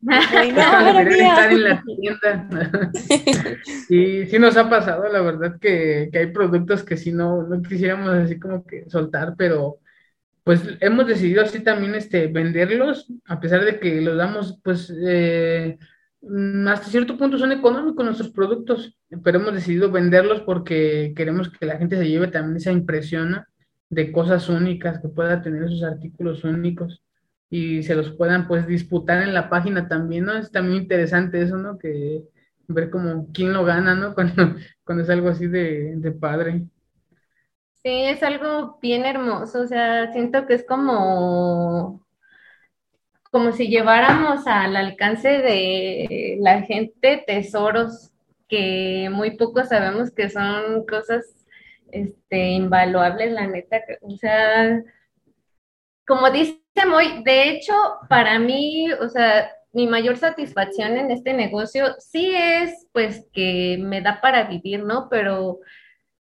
[0.00, 2.90] Debería estar en la tienda.
[3.88, 7.62] Y sí nos ha pasado, la verdad, que, que hay productos que sí no, no
[7.62, 9.78] quisiéramos así como que soltar, pero
[10.44, 15.78] pues hemos decidido así también este, venderlos, a pesar de que los damos, pues eh,
[16.66, 21.76] hasta cierto punto son económicos nuestros productos, pero hemos decidido venderlos porque queremos que la
[21.76, 23.44] gente se lleve también esa impresión,
[23.90, 27.02] de cosas únicas, que pueda tener esos artículos únicos
[27.50, 30.36] y se los puedan pues disputar en la página también, ¿no?
[30.36, 31.78] Es también interesante eso, ¿no?
[31.78, 32.24] Que
[32.68, 34.14] ver como quién lo gana, ¿no?
[34.16, 36.66] Cuando, cuando es algo así de, de padre.
[37.82, 42.04] Sí, es algo bien hermoso, o sea, siento que es como,
[43.30, 48.10] como si lleváramos al alcance de la gente tesoros
[48.48, 51.24] que muy poco sabemos que son cosas
[51.92, 54.82] este, invaluables, la neta, o sea,
[56.06, 57.72] como dice Moy, de hecho,
[58.08, 64.00] para mí, o sea, mi mayor satisfacción en este negocio sí es, pues, que me
[64.00, 65.08] da para vivir, ¿no?
[65.10, 65.60] Pero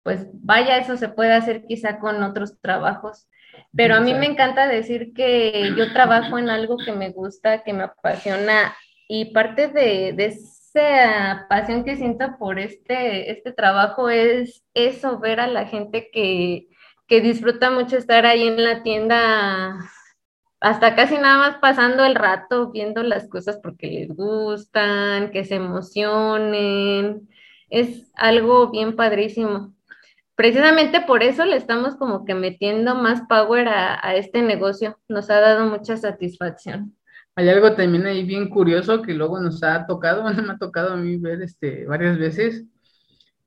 [0.04, 3.26] pues vaya, eso se puede hacer quizá con otros trabajos.
[3.74, 7.72] Pero a mí me encanta decir que yo trabajo en algo que me gusta, que
[7.72, 8.76] me apasiona
[9.08, 15.40] y parte de, de esa pasión que siento por este, este trabajo es eso, ver
[15.40, 16.68] a la gente que,
[17.08, 19.78] que disfruta mucho estar ahí en la tienda
[20.64, 25.56] hasta casi nada más pasando el rato viendo las cosas porque les gustan, que se
[25.56, 27.28] emocionen.
[27.68, 29.74] Es algo bien padrísimo.
[30.34, 34.98] Precisamente por eso le estamos como que metiendo más power a, a este negocio.
[35.06, 36.96] Nos ha dado mucha satisfacción.
[37.36, 40.96] Hay algo también ahí bien curioso que luego nos ha tocado, me ha tocado a
[40.96, 42.64] mí ver este, varias veces,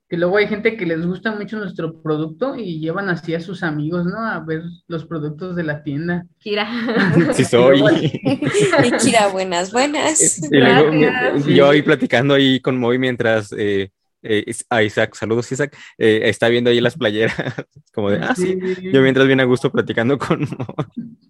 [0.09, 3.61] que luego hay gente que les gusta mucho nuestro producto y llevan así a sus
[3.63, 4.19] amigos, ¿no?
[4.25, 6.25] A ver los productos de la tienda.
[6.39, 6.65] Kira.
[7.33, 7.81] Sí soy.
[8.23, 10.41] Y Kira, buenas, buenas.
[10.51, 11.45] Y luego, Gracias.
[11.45, 13.91] mi- yo ahí platicando ahí con Moy mientras eh,
[14.23, 17.35] eh, is- a Isaac, saludos Isaac, eh, está viendo ahí las playeras,
[17.93, 20.85] como de, ah, sí, yo mientras bien a gusto platicando con Moy.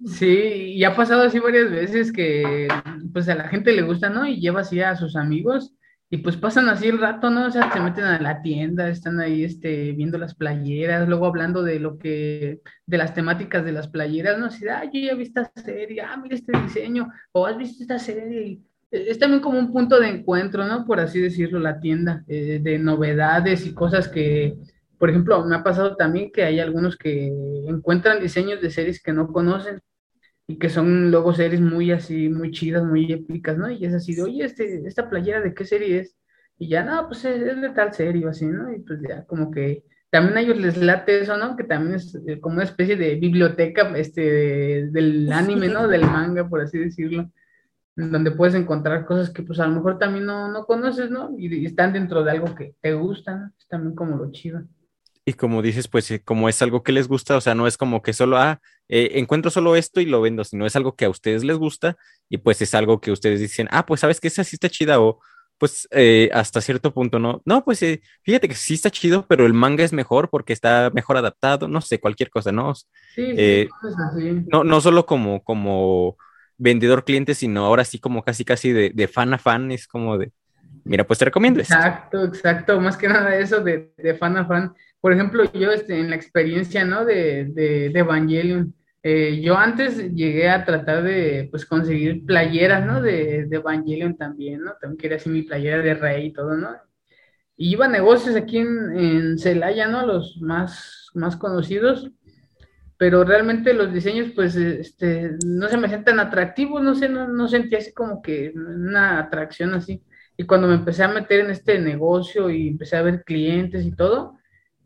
[0.05, 2.67] Sí, y ha pasado así varias veces que
[3.11, 4.27] pues a la gente le gusta, ¿no?
[4.27, 5.73] Y lleva así a sus amigos
[6.09, 7.47] y pues pasan así el rato, ¿no?
[7.47, 11.63] O sea, se meten a la tienda, están ahí este, viendo las playeras, luego hablando
[11.63, 14.45] de lo que, de las temáticas de las playeras, ¿no?
[14.45, 17.99] Así, ah, yo ya vi esta serie, ah, mira este diseño, o has visto esta
[17.99, 18.41] serie.
[18.43, 20.85] Y es también como un punto de encuentro, ¿no?
[20.85, 24.55] Por así decirlo, la tienda, eh, de novedades y cosas que,
[24.97, 27.27] por ejemplo, me ha pasado también que hay algunos que
[27.67, 29.81] encuentran diseños de series que no conocen
[30.47, 33.69] y que son luego series muy así, muy chidas, muy épicas, ¿no?
[33.69, 36.15] Y es así de, oye, este, esta playera de qué serie es,
[36.57, 38.71] y ya, no, pues es, es de tal serie o así, ¿no?
[38.73, 41.55] Y pues ya, como que también a ellos les late eso, ¿no?
[41.57, 45.87] Que también es eh, como una especie de biblioteca, este, de- del anime, ¿no?
[45.87, 47.29] Del manga, por así decirlo,
[47.95, 51.31] donde puedes encontrar cosas que pues a lo mejor también no, no conoces, ¿no?
[51.37, 53.51] Y, y están dentro de algo que te gusta, ¿no?
[53.59, 54.63] Es también como lo chido.
[55.27, 57.75] Y como dices, pues eh, como es algo que les gusta, o sea, no es
[57.75, 61.03] como que solo, ah, eh, encuentro solo esto y lo vendo, sino es algo que
[61.03, 61.97] a ustedes les gusta
[62.29, 65.01] y pues es algo que ustedes dicen, ah, pues sabes que esa sí está chida
[65.01, 65.19] o
[65.57, 67.41] pues eh, hasta cierto punto no.
[67.43, 70.91] No, pues eh, fíjate que sí está chido, pero el manga es mejor porque está
[70.93, 72.73] mejor adaptado, no sé, cualquier cosa, ¿no?
[72.73, 72.85] Sí,
[73.35, 74.45] sí, cosas así.
[74.49, 76.15] No, no solo como, como
[76.57, 80.17] vendedor cliente, sino ahora sí como casi casi de, de fan a fan, es como
[80.17, 80.31] de,
[80.85, 81.73] mira, pues te recomiendo esto.
[81.73, 82.79] Exacto, exacto.
[82.79, 84.73] Más que nada eso de, de fan a fan.
[85.01, 87.05] Por ejemplo, yo este, en la experiencia, ¿no?
[87.05, 93.01] De, de, de Evangelion, eh, yo antes llegué a tratar de, pues, conseguir playeras, ¿no?
[93.01, 94.73] De, de Evangelion también, ¿no?
[94.81, 96.75] También quería así mi playera de rey y todo, ¿no?
[97.55, 100.05] Y iba a negocios aquí en, en Celaya, ¿no?
[100.05, 102.11] Los más, más conocidos,
[102.97, 107.27] pero realmente los diseños, pues, este, no se me hacían tan atractivos, no sé, no,
[107.27, 110.03] no sentía así como que una atracción así.
[110.35, 113.95] Y cuando me empecé a meter en este negocio y empecé a ver clientes y
[113.95, 114.36] todo,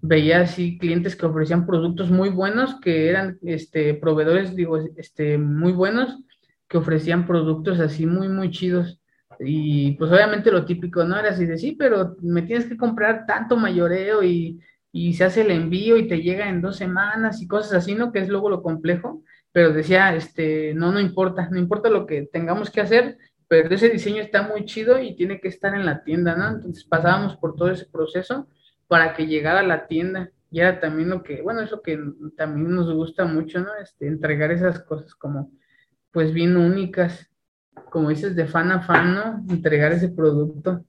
[0.02, 5.72] veía así clientes que ofrecían productos muy buenos, que eran este, proveedores, digo, este, muy
[5.72, 6.18] buenos,
[6.68, 9.00] que ofrecían productos así muy, muy chidos.
[9.40, 11.18] Y pues obviamente lo típico, ¿no?
[11.18, 14.60] Era así de sí, pero me tienes que comprar tanto mayoreo y,
[14.92, 18.12] y se hace el envío y te llega en dos semanas y cosas así, ¿no?
[18.12, 19.24] Que es luego lo complejo.
[19.52, 23.90] Pero decía, este, no, no importa, no importa lo que tengamos que hacer, pero ese
[23.90, 26.48] diseño está muy chido y tiene que estar en la tienda, ¿no?
[26.50, 28.48] Entonces pasábamos por todo ese proceso
[28.92, 30.32] para que llegara a la tienda.
[30.52, 31.98] Y era también lo que, bueno, es lo que
[32.36, 33.70] también nos gusta mucho, ¿no?
[33.82, 35.50] Este, entregar esas cosas como,
[36.12, 37.32] pues bien únicas,
[37.90, 39.46] como dices, de fan a fan, ¿no?
[39.50, 40.84] Entregar ese producto.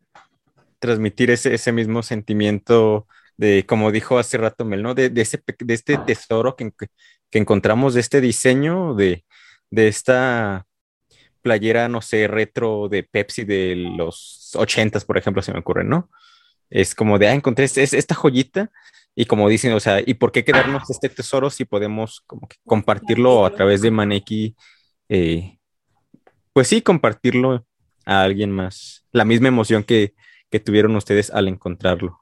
[0.81, 4.95] transmitir ese, ese mismo sentimiento de, como dijo hace rato Mel, ¿no?
[4.95, 6.73] De, de ese, de este tesoro que,
[7.31, 9.25] que encontramos, de este diseño, de,
[9.71, 10.67] de esta
[11.41, 16.11] playera, no sé, retro de Pepsi de los ochentas, por ejemplo, se me ocurre, ¿no?
[16.73, 18.71] Es como de, ah, encontré es- es- esta joyita
[19.15, 22.57] y como dicen, o sea, ¿y por qué quedarnos este tesoro si podemos como que
[22.67, 24.57] compartirlo a través de Maneki?
[25.09, 25.59] eh,
[26.55, 27.67] pues sí, compartirlo
[28.07, 29.05] a alguien más.
[29.13, 30.15] La misma emoción que,
[30.51, 32.19] que tuvieron ustedes al encontrarlo.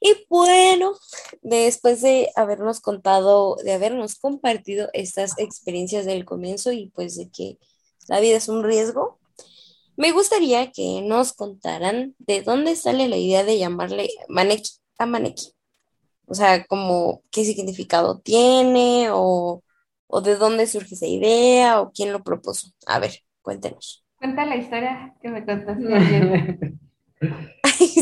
[0.00, 0.94] Y bueno,
[1.42, 7.58] después de habernos contado, de habernos compartido estas experiencias del comienzo y pues de que
[8.08, 9.18] la vida es un riesgo,
[9.96, 15.52] me gustaría que nos contaran de dónde sale la idea de llamarle Maneki a Maneki.
[16.26, 19.62] O sea, como qué significado tiene o,
[20.06, 22.68] o de dónde surge esa idea o quién lo propuso.
[22.86, 24.04] A ver, cuéntenos.
[24.18, 26.58] Cuenta la historia que me contaste ayer.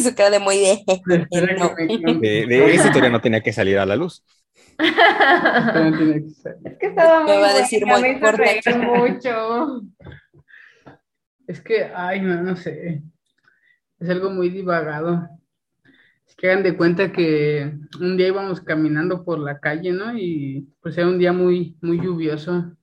[0.02, 0.82] Su cara de muy de...
[2.20, 4.22] De, de esa historia no tenía que salir a la luz.
[6.64, 8.74] Es que estaba muy Me va a decir muy importante.
[8.76, 9.82] mucho.
[11.50, 13.02] Es que, ay, no, no sé.
[13.98, 15.28] Es algo muy divagado.
[16.24, 20.16] Es que hagan de cuenta que un día íbamos caminando por la calle, ¿no?
[20.16, 22.76] Y pues era un día muy, muy lluvioso.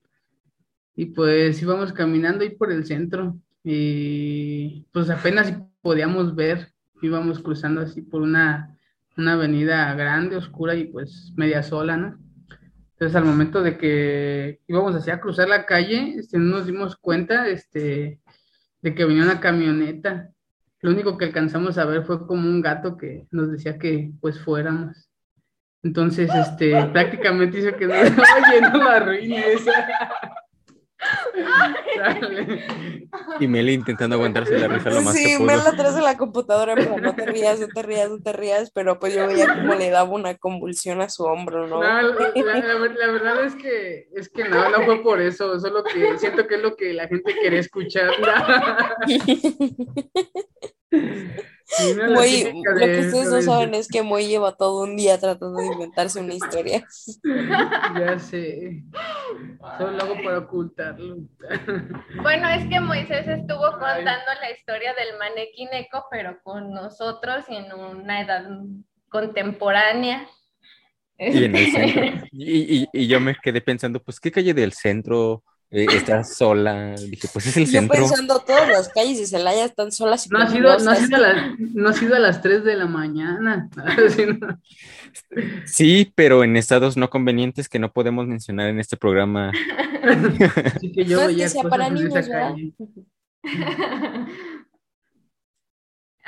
[0.98, 3.40] Y pues íbamos caminando ahí por el centro.
[3.64, 6.74] Y pues apenas podíamos ver.
[7.02, 8.78] Íbamos cruzando así por una,
[9.16, 12.20] una avenida grande, oscura y pues media sola, ¿no?
[13.00, 17.48] Entonces, al momento de que íbamos hacia cruzar la calle, este, no nos dimos cuenta,
[17.48, 18.20] este,
[18.82, 20.32] de que venía una camioneta.
[20.82, 24.40] Lo único que alcanzamos a ver fue como un gato que nos decía que pues
[24.40, 25.10] fuéramos.
[25.84, 27.96] Entonces, este, prácticamente hizo que no,
[29.10, 29.58] oye.
[33.40, 35.48] Y Meli intentando aguantarse la risa lo más Sí, que pudo.
[35.48, 38.72] la atrás de la computadora, pero no te rías, no te rías, no te rías,
[38.72, 41.82] pero pues yo veía como le daba una convulsión a su hombro, ¿no?
[41.82, 45.22] No, la, la- la ver- la verdad es que es que no, no fue por
[45.22, 48.12] eso, solo que siento que es lo que la gente quería escuchar.
[50.92, 55.66] Muy, lo que ustedes no saben es que Moy lleva todo un día tratando de
[55.68, 56.86] inventarse una historia.
[58.00, 58.84] Ya sé.
[59.78, 61.18] Solo lo hago para ocultarlo.
[62.22, 63.72] Bueno, es que Moisés estuvo Ay.
[63.74, 68.48] contando la historia del manequín eco, pero con nosotros y en una edad
[69.10, 70.28] contemporánea.
[71.20, 72.28] Y en el centro.
[72.32, 76.96] Y, y- y yo me quedé pensando, pues, ¿qué calle del centro está sola?
[76.96, 77.98] Dije, pues es el Yo centro.
[77.98, 81.18] pensando, todas las calles de Celaya están solas y No ha sido, no ha sido
[81.18, 83.70] a las, no ha sido a las 3 de la mañana.
[85.66, 89.52] Sí, pero en estados no convenientes que no podemos mencionar en este programa.
[90.76, 92.30] Así que yo No es que veía sea para niños.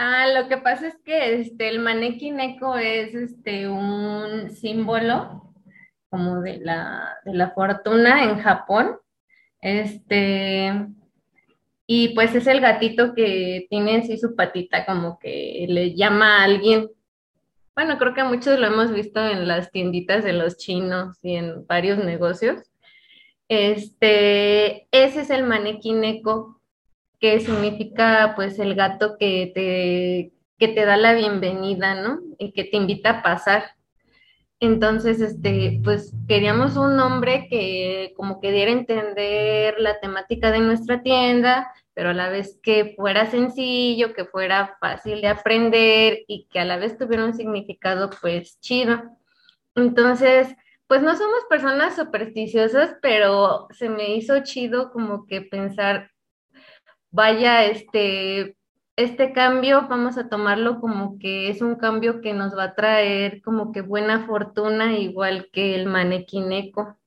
[0.01, 5.53] Ah, lo que pasa es que este, el manequín eco es este, un símbolo
[6.09, 8.97] como de la, de la fortuna en Japón.
[9.61, 10.87] Este,
[11.85, 16.43] y pues es el gatito que tiene así su patita como que le llama a
[16.45, 16.89] alguien
[17.79, 21.65] bueno, creo que muchos lo hemos visto en las tienditas de los chinos y en
[21.65, 22.69] varios negocios.
[23.47, 26.59] Este, ese es el manequineco,
[27.21, 32.19] que significa pues el gato que te, que te da la bienvenida, ¿no?
[32.37, 33.77] Y que te invita a pasar.
[34.61, 41.01] Entonces, este, pues queríamos un nombre que como que diera entender la temática de nuestra
[41.01, 46.59] tienda, pero a la vez que fuera sencillo, que fuera fácil de aprender y que
[46.59, 49.01] a la vez tuviera un significado pues chido.
[49.75, 50.53] Entonces,
[50.87, 56.11] pues no somos personas supersticiosas, pero se me hizo chido como que pensar,
[57.11, 58.57] vaya, este,
[59.03, 63.41] este cambio vamos a tomarlo como que es un cambio que nos va a traer
[63.41, 66.97] como que buena fortuna, igual que el manequineco.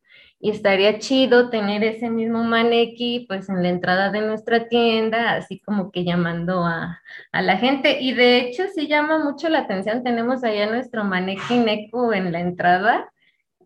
[0.40, 5.60] Y estaría chido tener ese mismo manequi pues en la entrada de nuestra tienda, así
[5.60, 8.00] como que llamando a, a la gente.
[8.00, 13.12] Y de hecho sí llama mucho la atención, tenemos allá nuestro manequineco en la entrada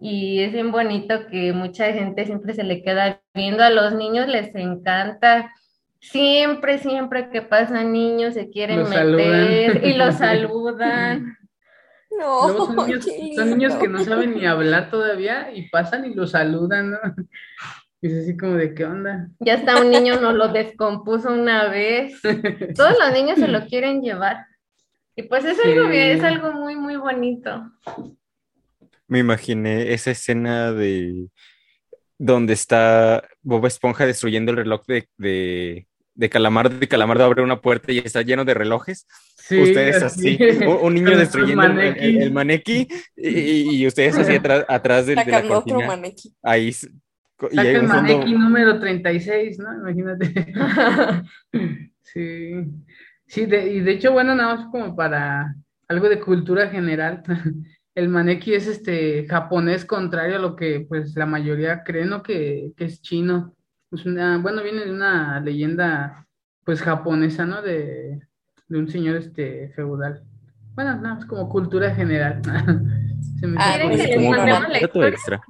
[0.01, 4.29] y es bien bonito que mucha gente siempre se le queda viendo, a los niños
[4.29, 5.51] les encanta
[6.11, 11.37] Siempre, siempre que pasan niños se quieren meter y los saludan.
[12.19, 12.77] No, son
[13.49, 16.99] niños, que no saben ni hablar todavía y pasan y los saludan, ¿no?
[18.01, 19.29] Y es así como de qué onda.
[19.41, 22.21] Ya está un niño nos lo descompuso una vez.
[22.77, 24.47] Todos los niños se lo quieren llevar.
[25.17, 27.73] Y pues es algo es algo muy, muy bonito.
[29.09, 31.29] Me imaginé esa escena de
[32.19, 35.87] donde está Bob Esponja destruyendo el reloj de, de
[36.31, 39.07] Calamardo y Calamardo abre una puerta y está lleno de relojes.
[39.51, 40.39] ustedes así,
[40.83, 46.01] un, niño destruyendo el, manequi y, ustedes así atrás, atrás de, la cortina.
[46.43, 46.73] Ahí
[47.51, 49.75] y hay el manequi número 36, ¿no?
[49.75, 50.55] Imagínate.
[52.03, 52.65] sí.
[53.27, 55.55] Sí, y de hecho, bueno, nada más como para
[55.89, 57.23] algo de cultura general.
[57.95, 62.23] El manequi es este japonés contrario a lo que pues la mayoría creen, ¿no?
[62.23, 63.56] Que, que es chino
[64.43, 66.27] bueno, viene de una leyenda,
[66.65, 67.63] pues, japonesa, ¿no?
[67.63, 68.21] De,
[68.69, 70.23] un señor, este, feudal.
[70.75, 72.43] Bueno, no, es como cultura general.
[73.41, 75.41] Se me ah, que extra.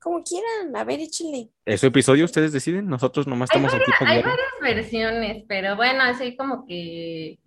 [0.00, 1.50] Como quieran, a ver, échenle.
[1.64, 2.88] ¿Ese episodio ustedes deciden?
[2.88, 7.38] Nosotros nomás estamos hay aquí para Hay varias versiones, pero bueno, así como que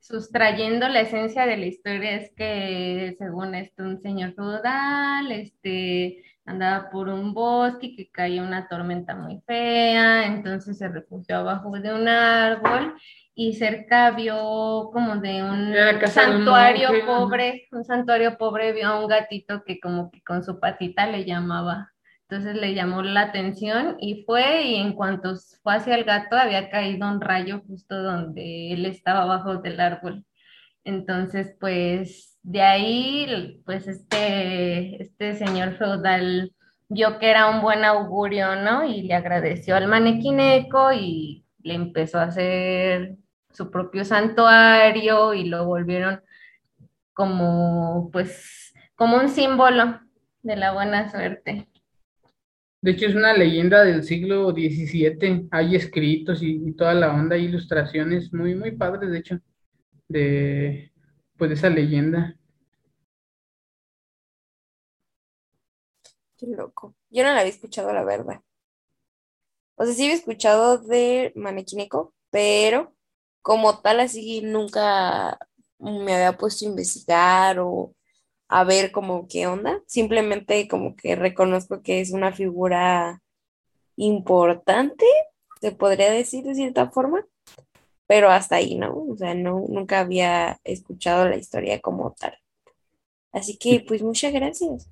[0.00, 6.90] sustrayendo la esencia de la historia es que según esto un señor feudal, este, andaba
[6.90, 12.08] por un bosque que caía una tormenta muy fea, entonces se refugió abajo de un
[12.08, 12.94] árbol
[13.34, 15.74] y cerca vio como de un
[16.08, 21.06] santuario pobre, un santuario pobre vio a un gatito que como que con su patita
[21.06, 21.92] le llamaba.
[22.28, 26.70] Entonces le llamó la atención y fue y en cuanto fue hacia el gato había
[26.70, 30.24] caído un rayo justo donde él estaba abajo del árbol.
[30.84, 36.52] Entonces, pues de ahí, pues este, este señor feudal
[36.88, 38.84] vio que era un buen augurio, ¿no?
[38.84, 43.16] Y le agradeció al manequineco y le empezó a hacer
[43.52, 46.20] su propio santuario y lo volvieron
[47.12, 50.00] como, pues, como un símbolo
[50.42, 51.68] de la buena suerte.
[52.80, 55.46] De hecho, es una leyenda del siglo XVII.
[55.52, 59.38] Hay escritos y, y toda la onda, ilustraciones muy, muy padres, de hecho,
[60.08, 60.91] de,
[61.42, 62.36] pues esa leyenda.
[66.38, 66.94] Qué loco.
[67.10, 68.42] Yo no la había escuchado, la verdad.
[69.74, 72.94] O sea, sí había escuchado de Manequineco, pero
[73.40, 75.36] como tal así nunca
[75.80, 77.92] me había puesto a investigar o
[78.46, 79.82] a ver como qué onda.
[79.88, 83.20] Simplemente como que reconozco que es una figura
[83.96, 85.06] importante,
[85.60, 87.26] se podría decir de cierta forma
[88.12, 88.92] pero hasta ahí, ¿no?
[88.94, 92.34] O sea, no, nunca había escuchado la historia como tal.
[93.32, 94.90] Así que, pues, muchas gracias.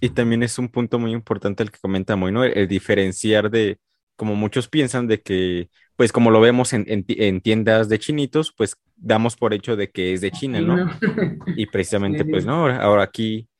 [0.00, 2.44] Y también es un punto muy importante el que comenta Moy, ¿no?
[2.44, 3.76] El, diferenciar de,
[4.16, 8.78] como muchos piensan, de que, pues, como lo vemos en, en, tiendas de chinitos, pues,
[8.96, 10.90] damos por hecho de que es de China, ¿no?
[11.58, 13.50] Y precisamente, pues, no, ahora, ahora aquí,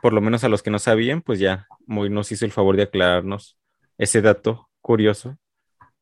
[0.00, 2.76] por lo menos a los que no sabían, pues ya Moy nos hizo el favor
[2.76, 3.56] de aclararnos
[3.98, 5.36] ese dato curioso,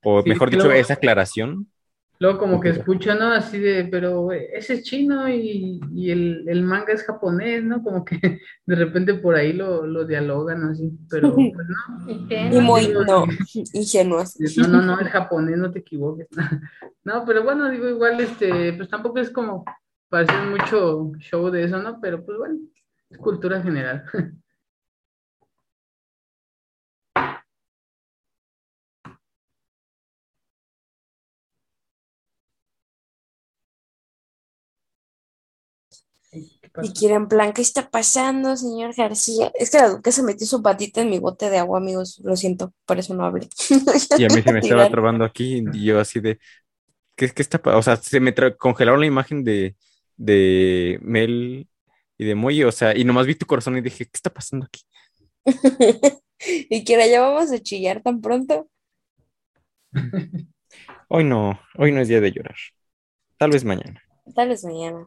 [0.03, 1.71] o mejor dicho, esa aclaración
[2.21, 3.33] Luego como que escucho, ¿no?
[3.33, 7.83] Así de, pero ese es chino y, el, manga es japonés, ¿no?
[7.83, 8.19] Como que
[8.67, 12.57] de repente por ahí lo, dialogan así, pero pues no.
[12.57, 13.25] Y muy, no,
[13.73, 14.39] ingenuos.
[14.59, 16.29] No, no, no, es japonés, no te equivoques.
[17.05, 19.65] No, pero bueno, digo, igual, este, pues tampoco es como
[20.11, 21.99] para hacer mucho show de eso, ¿no?
[22.03, 22.59] Pero pues bueno,
[23.09, 24.05] es cultura general.
[36.83, 39.51] Y quiero en plan, ¿qué está pasando, señor García?
[39.55, 42.21] Es que la duquesa metió su patita en mi bote de agua, amigos.
[42.25, 43.49] Lo siento, por eso no hablé.
[44.19, 46.39] Y a mí se me estaba trabando aquí y yo así de,
[47.17, 49.77] ¿qué, qué está pa-?" O sea, se me congelaron la imagen de,
[50.17, 51.69] de Mel
[52.19, 54.67] y de Moy, o sea, y nomás vi tu corazón y dije, ¿qué está pasando
[54.67, 54.83] aquí?
[56.43, 58.71] Y quiera, ya vamos a chillar tan pronto.
[61.09, 62.57] Hoy no, hoy no es día de llorar.
[63.37, 64.03] Tal vez mañana.
[64.35, 65.07] Tal vez mañana.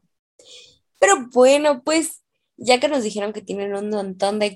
[1.04, 2.24] Pero bueno, pues
[2.56, 4.56] ya que nos dijeron que tienen un montón de,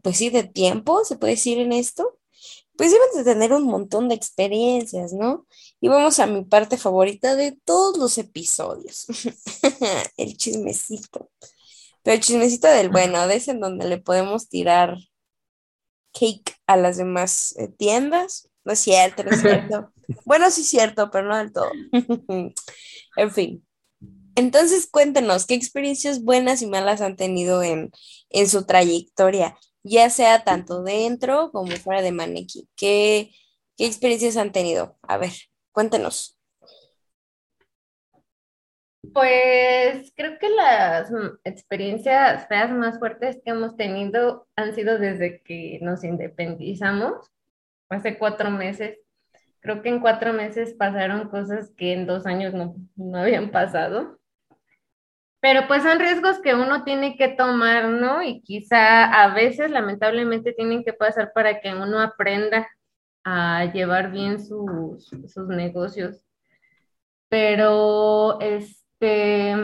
[0.00, 2.20] pues sí, de tiempo, se puede decir en esto,
[2.76, 5.48] pues deben de tener un montón de experiencias, ¿no?
[5.80, 9.06] Y vamos a mi parte favorita de todos los episodios,
[10.16, 11.28] el chismecito.
[12.04, 14.96] Pero el chismecito del bueno, de ese en donde le podemos tirar
[16.12, 18.48] cake a las demás eh, tiendas.
[18.64, 19.92] No es cierto, no es cierto.
[20.24, 21.68] Bueno, sí es cierto, pero no del todo.
[23.16, 23.65] En fin.
[24.36, 27.90] Entonces, cuéntenos, ¿qué experiencias buenas y malas han tenido en,
[28.28, 29.56] en su trayectoria?
[29.82, 32.68] Ya sea tanto dentro como fuera de Maneki.
[32.76, 33.30] ¿Qué,
[33.78, 34.98] experiencias han tenido?
[35.00, 35.30] A ver,
[35.72, 36.38] cuéntenos.
[39.14, 41.10] Pues creo que las
[41.44, 47.32] experiencias más fuertes que hemos tenido han sido desde que nos independizamos,
[47.88, 48.98] hace cuatro meses.
[49.60, 54.18] Creo que en cuatro meses pasaron cosas que en dos años no, no habían pasado.
[55.46, 58.20] Pero pues son riesgos que uno tiene que tomar, ¿no?
[58.20, 62.66] Y quizá a veces lamentablemente tienen que pasar para que uno aprenda
[63.22, 66.20] a llevar bien sus, sus negocios.
[67.28, 69.54] Pero este,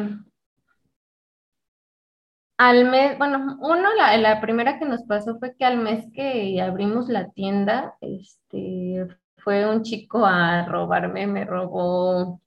[2.59, 6.63] al mes, bueno, uno, la, la primera que nos pasó fue que al mes que
[6.63, 9.09] abrimos la tienda, este,
[9.39, 12.41] fue un chico a robarme, me robó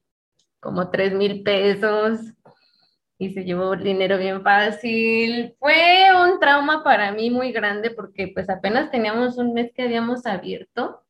[0.62, 2.35] como tres mil pesos
[3.18, 5.56] y se llevó el dinero bien fácil.
[5.60, 10.26] Fue un trauma para mí muy grande porque pues apenas teníamos un mes que habíamos
[10.26, 11.06] abierto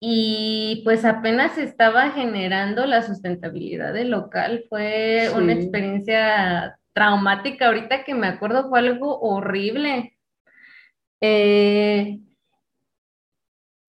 [0.00, 4.64] y pues apenas estaba generando la sustentabilidad del local.
[4.68, 7.66] Fue una experiencia traumática.
[7.66, 10.16] Ahorita que me acuerdo fue algo horrible.
[11.20, 12.20] Eh,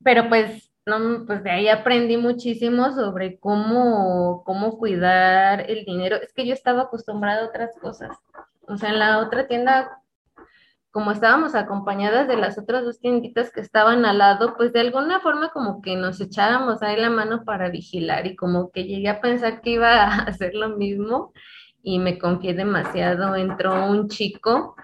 [0.03, 6.17] pero pues, no, pues de ahí aprendí muchísimo sobre cómo, cómo cuidar el dinero.
[6.17, 8.17] Es que yo estaba acostumbrada a otras cosas.
[8.67, 10.01] O sea, en la otra tienda,
[10.91, 15.19] como estábamos acompañadas de las otras dos tienditas que estaban al lado, pues de alguna
[15.19, 19.21] forma como que nos echábamos ahí la mano para vigilar y como que llegué a
[19.21, 21.33] pensar que iba a hacer lo mismo
[21.83, 23.35] y me confié demasiado.
[23.35, 24.75] Entró un chico,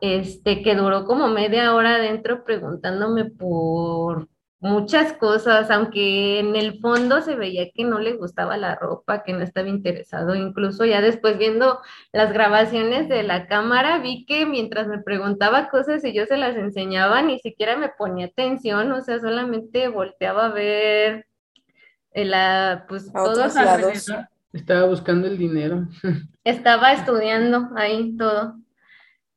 [0.00, 4.28] este, que duró como media hora adentro preguntándome por
[4.62, 9.32] muchas cosas, aunque en el fondo se veía que no le gustaba la ropa, que
[9.32, 10.36] no estaba interesado.
[10.36, 11.80] Incluso ya después viendo
[12.12, 16.56] las grabaciones de la cámara, vi que mientras me preguntaba cosas y yo se las
[16.56, 21.26] enseñaba, ni siquiera me ponía atención, o sea, solamente volteaba a ver
[22.12, 24.12] eh, la, pues A todo otros a su lados.
[24.52, 25.88] Estaba buscando el dinero.
[26.44, 28.61] Estaba estudiando ahí todo.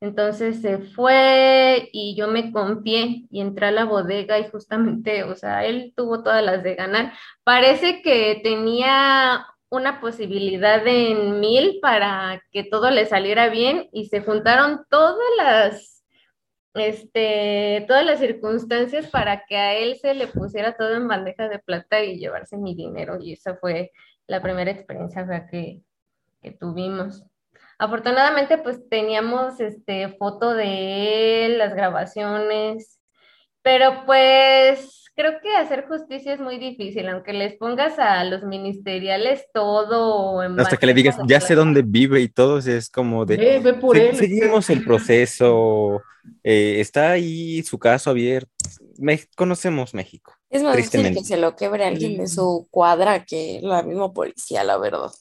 [0.05, 5.35] Entonces se fue y yo me confié y entré a la bodega y justamente, o
[5.35, 7.13] sea, él tuvo todas las de ganar.
[7.43, 14.21] Parece que tenía una posibilidad en mil para que todo le saliera bien y se
[14.21, 16.05] juntaron todas las,
[16.75, 21.57] este, todas las circunstancias para que a él se le pusiera todo en bandeja de
[21.57, 23.17] plata y llevarse mi dinero.
[23.19, 23.91] Y esa fue
[24.27, 25.81] la primera experiencia que,
[26.43, 27.23] que tuvimos.
[27.77, 32.99] Afortunadamente, pues teníamos este foto de él, las grabaciones,
[33.61, 39.45] pero pues creo que hacer justicia es muy difícil, aunque les pongas a los ministeriales
[39.53, 43.37] todo en Hasta que le digas, ya sé dónde vive y todo, es como de,
[43.37, 44.15] Ve, ve por "Se- él.
[44.15, 46.01] seguimos el proceso,
[46.43, 48.51] eh, está ahí su caso abierto.
[48.97, 50.33] Me- conocemos México.
[50.49, 51.19] Es más fácil Tristemente.
[51.19, 55.11] que se lo quebre alguien de su cuadra que la misma policía, la verdad.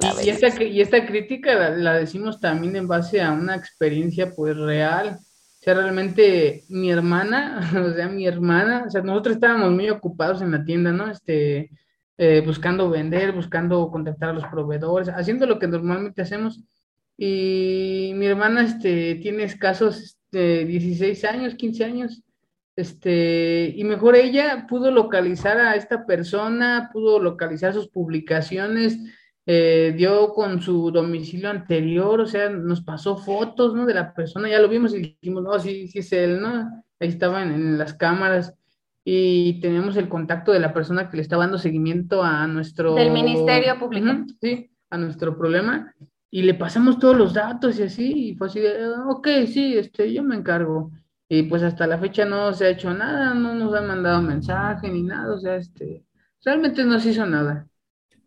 [0.00, 4.32] La Y, esta, y esta crítica la, la decimos también en base a una experiencia
[4.34, 5.18] pues real.
[5.18, 10.42] O sea, realmente mi hermana, o sea, mi hermana, o sea, nosotros estábamos muy ocupados
[10.42, 11.10] en la tienda, ¿no?
[11.10, 11.70] Este,
[12.18, 16.62] eh, buscando vender, buscando contactar a los proveedores, haciendo lo que normalmente hacemos.
[17.16, 22.22] Y mi hermana, este, tiene escasos, este, 16 años, 15 años.
[22.76, 28.98] Este, y mejor ella pudo localizar a esta persona, pudo localizar sus publicaciones,
[29.48, 33.86] eh, dio con su domicilio anterior, o sea, nos pasó fotos, ¿no?
[33.86, 36.84] De la persona, ya lo vimos y dijimos, no, sí, sí es él, ¿no?
[36.98, 38.54] Ahí estaba en, las cámaras
[39.04, 42.96] y teníamos el contacto de la persona que le estaba dando seguimiento a nuestro...
[42.96, 44.24] Del Ministerio Público.
[44.40, 45.94] Sí, a nuestro problema.
[46.28, 50.12] y le pasamos todos los datos y así, y fue así de, ok, sí, este,
[50.12, 50.90] yo me encargo.
[51.28, 54.88] Y pues hasta la fecha no se ha hecho nada, no nos han mandado mensaje
[54.88, 56.04] ni nada, o sea, este,
[56.44, 57.68] realmente no se hizo nada.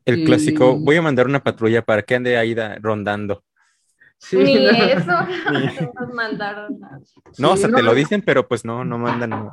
[0.10, 3.44] El Y- clásico, voy a mandar una patrulla para que ande ahí da- rondando.
[4.18, 6.80] Sí, Ni no, eso nos mandaron.
[6.80, 7.00] nada.
[7.38, 9.52] No, o sea, no, te lo dicen, pero pues no, no mandan nada.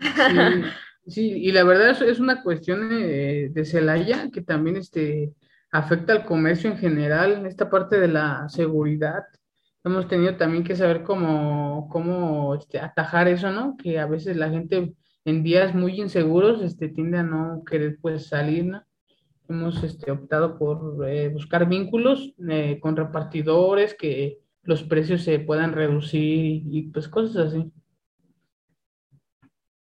[0.00, 0.62] Sí,
[1.06, 5.32] sí, y la verdad es, es una cuestión eh, de Celaya que también este,
[5.70, 9.24] afecta al comercio en general, esta parte de la seguridad.
[9.84, 13.76] Hemos tenido también que saber cómo, cómo este, atajar eso, ¿no?
[13.76, 14.94] Que a veces la gente
[15.24, 18.82] en días muy inseguros este, tiende a no querer pues salir, ¿no?
[19.48, 25.72] Hemos este, optado por eh, buscar vínculos eh, con repartidores, que los precios se puedan
[25.72, 27.72] reducir y, pues cosas así.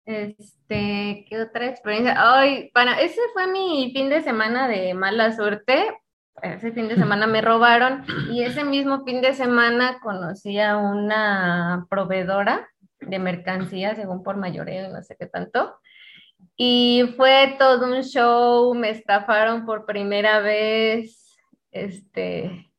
[0.05, 2.15] Este, ¿qué otra experiencia?
[2.19, 5.83] Ay, para, ese fue mi fin de semana de mala suerte.
[6.43, 11.87] Ese fin de semana me robaron y ese mismo fin de semana conocí a una
[11.89, 12.69] proveedora
[13.01, 15.79] de mercancía, según por mayoreo no sé qué tanto.
[16.57, 21.37] Y fue todo un show, me estafaron por primera vez.
[21.73, 22.71] Este,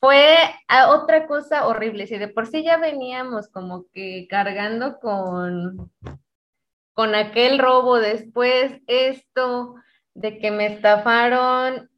[0.00, 0.36] fue
[0.68, 2.06] a- otra cosa horrible.
[2.06, 5.90] Si de por sí ya veníamos como que cargando con,
[6.94, 9.74] con aquel robo, después esto
[10.14, 11.90] de que me estafaron,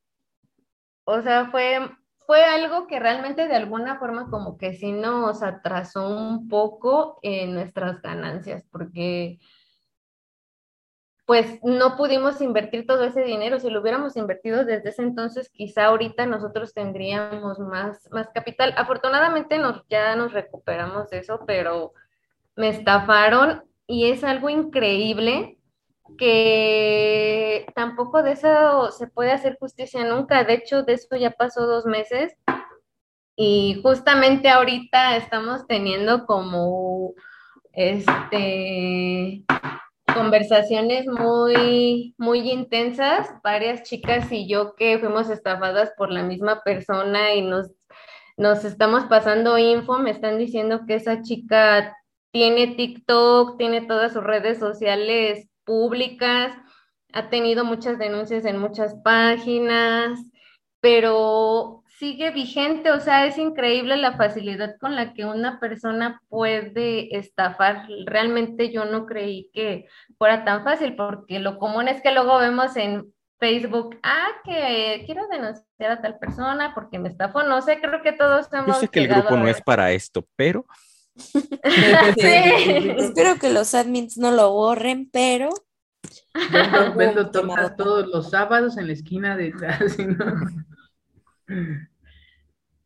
[1.05, 1.81] o sea, fue,
[2.27, 7.55] fue algo que realmente de alguna forma como que sí nos atrasó un poco en
[7.55, 9.39] nuestras ganancias, porque
[11.33, 13.59] pues no pudimos invertir todo ese dinero.
[13.59, 18.75] Si lo hubiéramos invertido desde ese entonces, quizá ahorita nosotros tendríamos más, más capital.
[18.77, 21.95] Afortunadamente nos, ya nos recuperamos de eso, pero
[22.55, 25.57] me estafaron y es algo increíble
[26.19, 30.45] que tampoco de eso se puede hacer justicia nunca.
[30.45, 32.37] De hecho, de eso ya pasó dos meses
[33.37, 37.15] y justamente ahorita estamos teniendo como
[37.73, 39.47] este
[40.15, 47.35] conversaciones muy, muy intensas, varias chicas y yo que fuimos estafadas por la misma persona
[47.35, 47.71] y nos,
[48.37, 51.97] nos estamos pasando info, me están diciendo que esa chica
[52.31, 56.57] tiene TikTok, tiene todas sus redes sociales públicas,
[57.13, 60.19] ha tenido muchas denuncias en muchas páginas,
[60.81, 67.17] pero sigue vigente, o sea, es increíble la facilidad con la que una persona puede
[67.17, 67.87] estafar.
[68.07, 69.87] Realmente yo no creí que
[70.19, 75.27] fuera tan fácil, porque lo común es que luego vemos en Facebook, ah, que quiero
[75.29, 78.89] denunciar a tal persona porque me estafó, no sé, creo que todos Yo hemos sé
[78.89, 80.65] que el grupo no es para esto, pero
[81.15, 82.27] Sí.
[82.99, 85.51] Espero que los admins no lo borren, pero
[86.51, 90.17] Vendo, vendo tortas todos los sábados en la esquina de así, ¿no?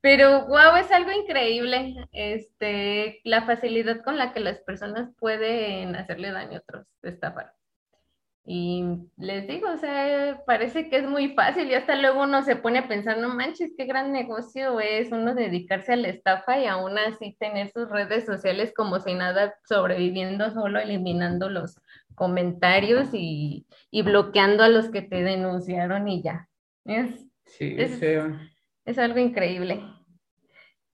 [0.01, 6.31] Pero wow, es algo increíble, este, la facilidad con la que las personas pueden hacerle
[6.31, 7.53] daño a otros, estafar.
[8.49, 8.85] Y
[9.17, 12.79] les digo, o sea, parece que es muy fácil y hasta luego uno se pone
[12.79, 16.97] a pensar, no manches, qué gran negocio es uno dedicarse a la estafa y aún
[16.97, 21.81] así tener sus redes sociales como si nada, sobreviviendo solo, eliminando los
[22.15, 26.49] comentarios y, y bloqueando a los que te denunciaron y ya.
[26.85, 28.39] Es, Sí, Es- feo.
[28.87, 29.85] Es algo increíble.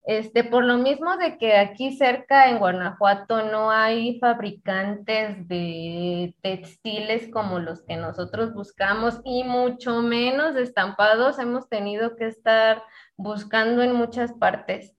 [0.04, 7.30] Este, por lo mismo de que aquí cerca en Guanajuato no hay fabricantes de textiles
[7.32, 12.82] como los que nosotros buscamos y mucho menos estampados, hemos tenido que estar
[13.16, 14.92] buscando en muchas partes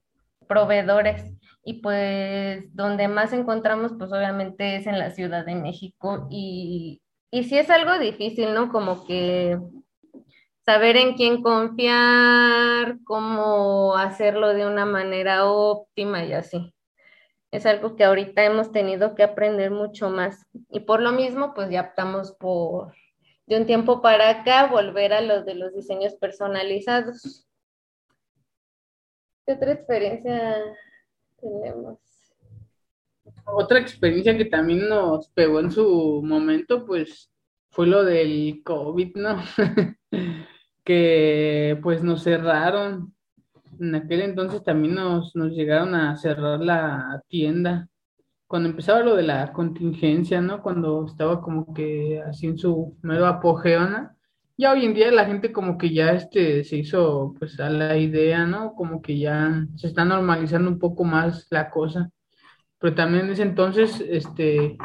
[0.48, 1.34] proveedores
[1.64, 7.44] y pues donde más encontramos pues obviamente es en la Ciudad de México y, y
[7.44, 8.70] sí es algo difícil, ¿no?
[8.72, 9.58] Como que
[10.64, 16.72] saber en quién confiar, cómo hacerlo de una manera óptima y así.
[17.50, 20.46] Es algo que ahorita hemos tenido que aprender mucho más.
[20.70, 22.94] Y por lo mismo, pues ya optamos por,
[23.46, 27.46] de un tiempo para acá, volver a los de los diseños personalizados.
[29.46, 30.56] ¿Qué otra experiencia
[31.40, 31.98] tenemos?
[33.44, 37.30] Otra experiencia que también nos pegó en su momento, pues,
[37.70, 39.36] fue lo del COVID, ¿no?
[40.84, 43.14] Que pues nos cerraron.
[43.80, 47.88] En aquel entonces también nos, nos llegaron a cerrar la tienda.
[48.46, 50.62] Cuando empezaba lo de la contingencia, ¿no?
[50.62, 54.10] Cuando estaba como que así en su mero apogeo, ¿no?
[54.56, 57.96] Ya hoy en día la gente como que ya este se hizo pues a la
[57.98, 58.74] idea, ¿no?
[58.74, 62.10] Como que ya se está normalizando un poco más la cosa
[62.84, 64.76] pero también en ese entonces este,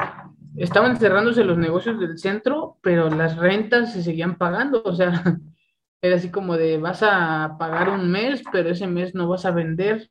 [0.56, 5.12] estaban cerrándose los negocios del centro, pero las rentas se seguían pagando, o sea,
[6.02, 9.50] era así como de vas a pagar un mes, pero ese mes no vas a
[9.50, 10.10] vender.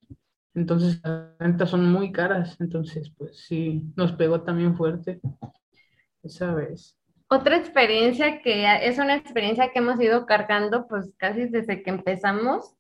[0.53, 2.55] Entonces las rentas son muy caras.
[2.59, 5.19] Entonces, pues sí, nos pegó también fuerte
[6.23, 6.97] esa vez.
[7.27, 12.75] Otra experiencia que es una experiencia que hemos ido cargando pues casi desde que empezamos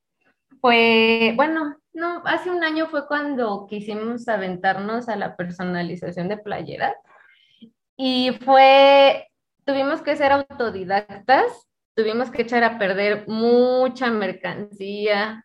[0.59, 6.95] fue, bueno, no, hace un año fue cuando quisimos aventarnos a la personalización de playeras
[7.95, 9.27] y fue,
[9.65, 11.68] tuvimos que ser autodidactas,
[11.99, 15.43] tuvimos que echar a perder mucha mercancía,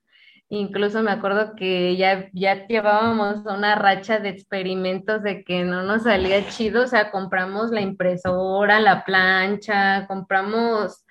[0.50, 6.04] Incluso me acuerdo que ya, ya llevábamos una racha de experimentos de que no nos
[6.04, 11.04] salía chido, o sea, compramos la impresora, la plancha, compramos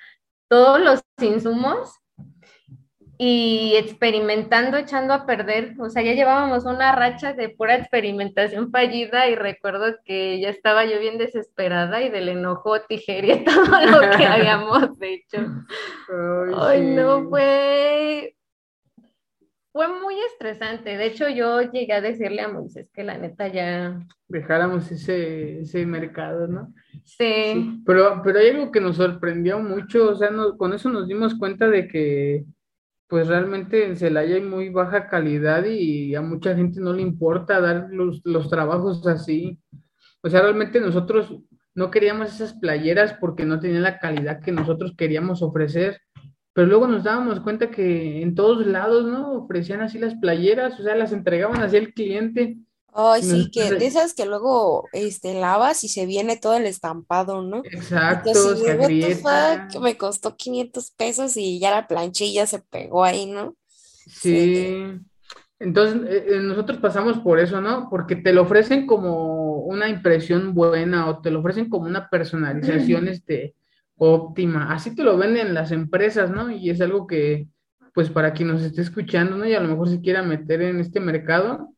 [0.47, 1.99] todos los insumos
[3.25, 9.29] y experimentando, echando a perder, o sea, ya llevábamos una racha de pura experimentación fallida
[9.29, 14.25] y recuerdo que ya estaba yo bien desesperada y del enojo tijeré todo lo que
[14.25, 15.37] habíamos hecho.
[16.57, 18.35] Ay, no, fue,
[19.71, 20.97] fue muy estresante.
[20.97, 24.05] De hecho, yo llegué a decirle a Moisés que la neta ya...
[24.27, 26.73] Dejáramos ese, ese mercado, ¿no?
[27.05, 27.81] Sí.
[27.85, 31.69] Pero, pero hay algo que nos sorprendió mucho, o sea, con eso nos dimos cuenta
[31.69, 32.43] de que
[33.07, 37.61] pues realmente en Celaya hay muy baja calidad y a mucha gente no le importa
[37.61, 39.59] dar los, los trabajos así.
[40.21, 41.37] O sea, realmente nosotros
[41.75, 46.01] no queríamos esas playeras porque no tenían la calidad que nosotros queríamos ofrecer,
[46.53, 49.33] pero luego nos dábamos cuenta que en todos lados, ¿no?
[49.33, 52.57] Ofrecían así las playeras, o sea, las entregaban así al cliente
[52.95, 57.41] Ay, sí, que de esas que luego este, lavas y se viene todo el estampado,
[57.41, 57.63] ¿no?
[57.65, 59.13] Exacto, Así
[59.69, 63.55] se me costó 500 pesos y ya la planchilla se pegó ahí, ¿no?
[64.07, 64.99] Sí.
[65.59, 67.87] Entonces, eh, eh, nosotros pasamos por eso, ¿no?
[67.89, 73.07] Porque te lo ofrecen como una impresión buena o te lo ofrecen como una personalización,
[73.07, 73.55] este,
[73.95, 74.73] óptima.
[74.73, 76.51] Así te lo venden las empresas, ¿no?
[76.51, 77.47] Y es algo que,
[77.93, 79.45] pues, para quien nos esté escuchando, ¿no?
[79.45, 81.72] Y a lo mejor se quiera meter en este mercado,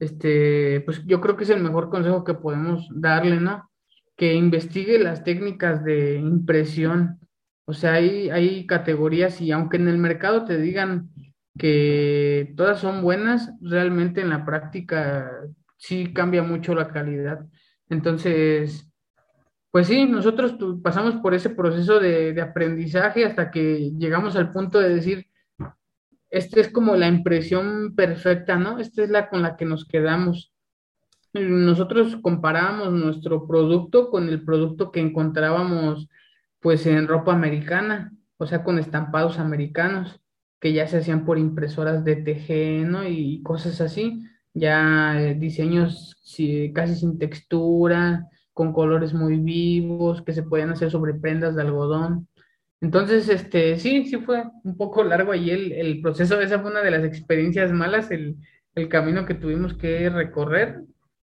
[0.00, 3.70] este, pues yo creo que es el mejor consejo que podemos darle, ¿no?
[4.16, 7.20] Que investigue las técnicas de impresión.
[7.66, 11.10] O sea, hay, hay categorías y aunque en el mercado te digan
[11.58, 15.30] que todas son buenas, realmente en la práctica
[15.76, 17.46] sí cambia mucho la calidad.
[17.90, 18.90] Entonces,
[19.70, 24.80] pues sí, nosotros pasamos por ese proceso de, de aprendizaje hasta que llegamos al punto
[24.80, 25.29] de decir,
[26.30, 28.78] esta es como la impresión perfecta, ¿no?
[28.78, 30.52] Esta es la con la que nos quedamos.
[31.32, 36.08] Nosotros comparábamos nuestro producto con el producto que encontrábamos
[36.60, 40.20] pues en ropa americana, o sea, con estampados americanos,
[40.60, 43.06] que ya se hacían por impresoras de TG, ¿no?
[43.06, 44.22] Y cosas así,
[44.52, 46.16] ya eh, diseños
[46.74, 52.28] casi sin textura, con colores muy vivos, que se podían hacer sobre prendas de algodón.
[52.80, 56.40] Entonces, este, sí, sí fue un poco largo ahí el, el proceso.
[56.40, 58.36] Esa fue una de las experiencias malas, el,
[58.74, 60.80] el camino que tuvimos que recorrer,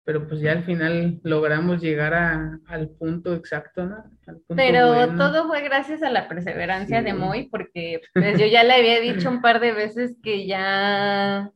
[0.05, 3.97] pero pues ya al final logramos llegar a, al punto exacto, ¿no?
[4.27, 5.17] Al punto Pero bueno.
[5.17, 7.17] todo fue gracias a la perseverancia de Sí.
[7.17, 11.51] Moy, porque pues, yo ya le había dicho un par de veces que ya,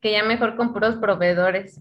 [0.00, 1.80] que ya mejor con puros proveedores.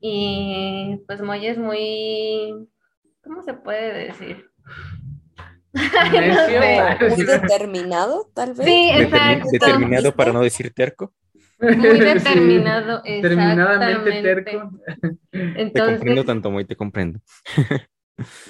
[0.00, 2.54] Y pues Moy es muy,
[3.22, 4.46] ¿cómo se puede decir?
[5.72, 6.96] No sé.
[7.16, 8.66] Muy determinado, tal vez.
[8.66, 9.48] Sí, exacto.
[9.52, 11.12] determinado para no decir terco.
[11.60, 14.50] Muy Sí, determinado, Determinadamente exactamente.
[14.52, 14.70] terco.
[15.30, 17.20] Te comprendo Entonces, tanto, muy te comprendo.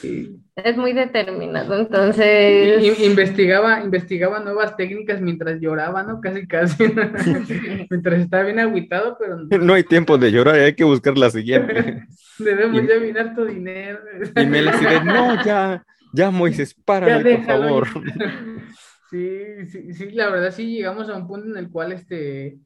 [0.00, 0.40] Sí.
[0.56, 1.78] es muy determinado.
[1.78, 6.20] Entonces, investigaba, investigaba nuevas técnicas mientras lloraba, ¿no?
[6.20, 6.84] Casi, casi.
[7.90, 12.04] Mientras estaba bien agüitado, pero No hay tiempo de llorar, hay que buscar la siguiente.
[12.38, 14.00] debemos Y- ya minar tu dinero.
[14.36, 17.88] Y me la no, ya, ya Moisés, párale, por déjalo, favor.
[17.94, 18.14] ya.
[19.10, 22.60] Sí, sí, sí, la verdad sí llegamos a un punto en el cual este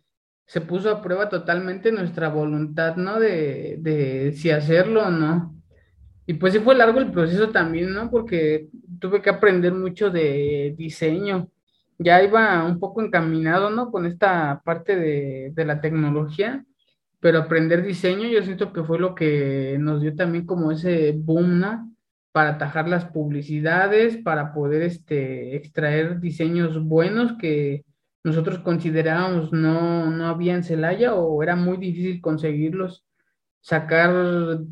[0.47, 3.19] se puso a prueba totalmente nuestra voluntad, ¿no?
[3.19, 5.55] De, de si hacerlo o no.
[6.27, 8.11] Y pues sí fue largo el proceso también, ¿no?
[8.11, 8.69] Porque
[9.01, 11.51] tuve que aprender mucho de diseño.
[11.99, 13.91] Ya iba un poco encaminado, ¿no?
[13.91, 16.65] Con esta parte de, de la tecnología,
[17.21, 21.61] pero aprender diseño yo siento que fue lo que nos dio también como ese boom,
[21.61, 21.94] ¿no?
[22.35, 27.85] Para atajar las publicidades, para poder este, extraer diseños buenos que
[28.25, 33.05] nosotros considerábamos no, no había en Celaya o era muy difícil conseguirlos
[33.61, 34.13] sacar,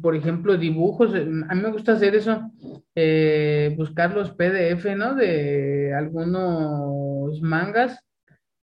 [0.03, 1.15] por ejemplo, dibujos.
[1.15, 2.51] eh, A mí me gusta hacer eso,
[2.95, 5.15] eh, buscar los PDF, ¿no?
[5.15, 8.01] De algunos mangas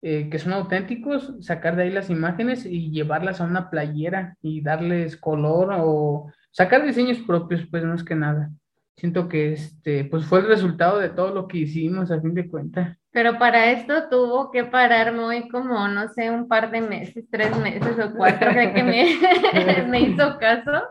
[0.03, 4.63] eh, que son auténticos, sacar de ahí las imágenes y llevarlas a una playera y
[4.63, 8.51] darles color o sacar diseños propios, pues más que nada.
[8.97, 12.49] Siento que este, pues fue el resultado de todo lo que hicimos a fin de
[12.49, 12.97] cuentas.
[13.11, 17.57] Pero para esto tuvo que parar muy como, no sé, un par de meses, tres
[17.59, 20.83] meses o cuatro, que me, me hizo caso.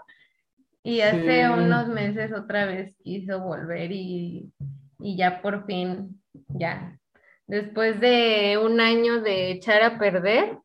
[0.84, 4.51] Y hace unos meses otra vez quiso volver y,
[4.99, 6.99] y ya por fin, ya.
[7.47, 10.58] Después de un año de echar a perder,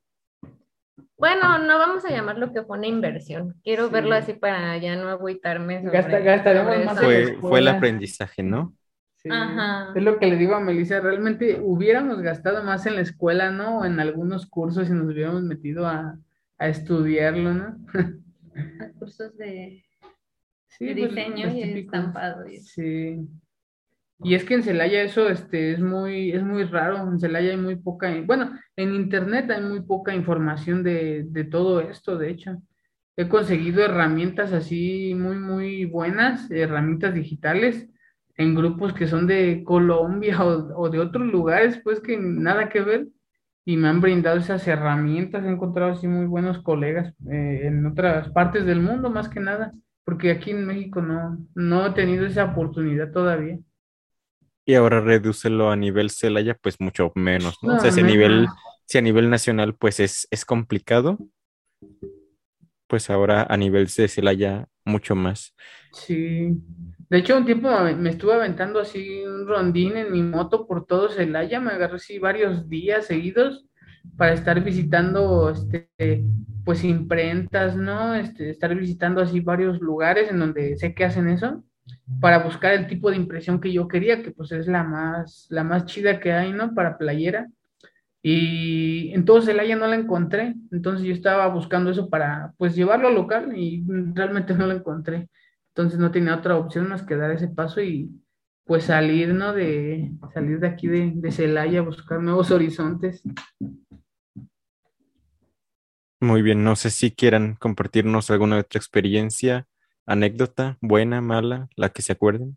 [1.18, 3.56] bueno, no vamos a llamarlo que fue una inversión.
[3.64, 5.82] Quiero verlo así para ya no agüitarme.
[5.82, 8.74] gastaremos más fue, fue el aprendizaje, ¿no?
[9.28, 9.92] Ajá.
[9.94, 13.80] Es lo que le digo a Melissa, realmente hubiéramos gastado más en la escuela, ¿no?
[13.80, 16.16] O en algunos cursos y nos hubiéramos metido a,
[16.56, 17.78] a estudiarlo, ¿no?
[18.80, 19.84] a cursos de,
[20.78, 22.44] pues, diseño y estampado.
[22.62, 23.28] Sí.
[24.22, 27.56] Y es que en Celaya eso este, es, muy, es muy raro, en Celaya hay
[27.56, 32.60] muy poca, bueno, en internet hay muy poca información de, de todo esto, de hecho.
[33.16, 37.88] He conseguido herramientas así muy, muy buenas, herramientas digitales,
[38.38, 43.08] en grupos que son de Colombia o, de otros lugares, pues que nada que ver,
[43.64, 48.30] y me han brindado esas herramientas, he encontrado así muy buenos colegas eh, en otras
[48.30, 49.72] partes del mundo, más que nada,
[50.04, 53.58] porque aquí en México no, no he tenido esa oportunidad todavía.
[54.68, 57.76] Y ahora redúcelo a nivel Celaya, pues mucho menos, ¿no?
[57.76, 58.46] o sea, si a nivel,
[58.84, 61.16] si a nivel nacional, pues es, es complicado,
[62.86, 65.54] pues ahora a nivel de Celaya, mucho más.
[65.94, 66.50] Sí.
[67.08, 71.08] De hecho, un tiempo me estuve aventando así un rondín en mi moto por todo
[71.08, 73.64] Celaya, me agarré así varios días seguidos
[74.18, 76.26] para estar visitando, este,
[76.66, 78.14] pues imprentas, ¿no?
[78.14, 81.64] Este, estar visitando así varios lugares en donde sé que hacen eso
[82.20, 85.62] para buscar el tipo de impresión que yo quería, que pues es la más, la
[85.62, 86.74] más chida que hay, ¿no?
[86.74, 87.48] Para playera.
[88.22, 93.14] Y entonces el no la encontré, entonces yo estaba buscando eso para pues llevarlo al
[93.14, 93.84] local y
[94.14, 95.28] realmente no la encontré.
[95.74, 98.11] Entonces no tenía otra opción más que dar ese paso y
[98.64, 99.52] pues salir, ¿no?
[99.52, 103.22] De salir de aquí de, de Celaya, buscar nuevos horizontes.
[106.20, 109.68] Muy bien, no sé si quieran compartirnos alguna otra experiencia
[110.09, 112.56] anécdota, buena, mala, la que se acuerden.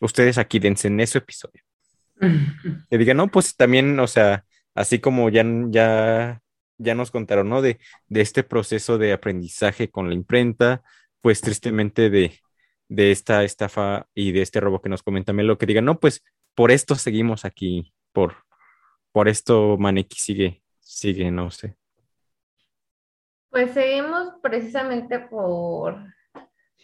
[0.00, 1.62] Ustedes aquí dense en ese episodio.
[2.90, 6.40] Y digan, no, pues también, o sea, así como ya, ya,
[6.76, 7.62] ya nos contaron, ¿no?
[7.62, 7.78] De,
[8.08, 10.82] de este proceso de aprendizaje con la imprenta,
[11.20, 12.38] pues tristemente de,
[12.88, 16.22] de esta estafa y de este robo que nos comenta Melo, que digan, no, pues
[16.54, 18.44] por esto seguimos aquí, por,
[19.12, 21.76] por esto Maneki sigue, sigue, no sé.
[23.50, 25.96] Pues seguimos precisamente por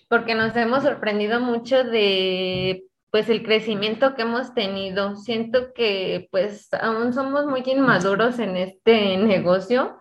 [0.08, 5.16] porque nos hemos sorprendido mucho de pues el crecimiento que hemos tenido.
[5.16, 9.98] Siento que pues aún somos muy inmaduros en este negocio,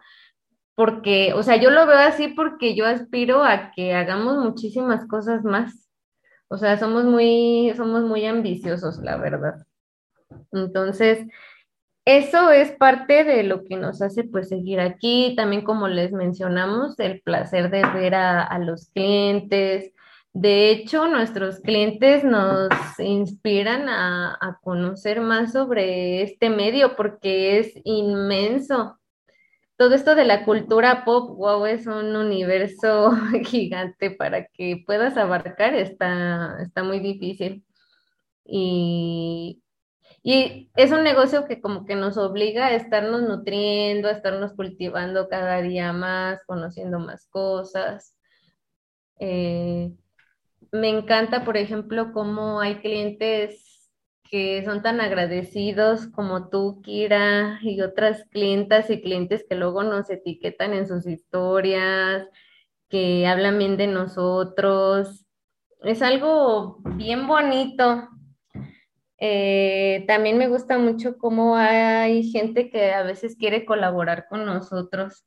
[0.76, 5.44] porque, o sea, yo lo veo así porque yo aspiro a que hagamos muchísimas cosas
[5.44, 5.90] más.
[6.50, 9.66] O sea, somos muy, somos muy ambiciosos, la verdad.
[10.52, 11.26] Entonces,
[12.06, 15.34] eso es parte de lo que nos hace pues seguir aquí.
[15.36, 19.92] También como les mencionamos, el placer de ver a, a los clientes,
[20.34, 22.70] de hecho, nuestros clientes nos
[23.00, 29.00] inspiran a, conocer más sobre este medio porque es inmenso.
[29.78, 33.12] Todo esto de la cultura pop, wow, es un universo
[33.46, 37.66] gigante para que puedas abarcar, está, está muy difícil.
[38.46, 39.64] Y,
[40.24, 45.30] y es un negocio que como que nos obliga a estarnos nutriendo, a estarnos cultivando
[45.30, 48.16] cada día más, conociendo más cosas.
[49.20, 49.92] Eh,
[50.72, 53.92] me encanta, por ejemplo, cómo hay clientes
[54.30, 60.10] que son tan agradecidos como tú, Kira, y otras clientas y clientes que luego nos
[60.10, 62.28] etiquetan en sus historias,
[62.90, 65.26] que hablan bien de nosotros.
[65.82, 68.10] Es algo bien bonito.
[69.20, 75.26] Eh, también me gusta mucho cómo hay gente que a veces quiere colaborar con nosotros.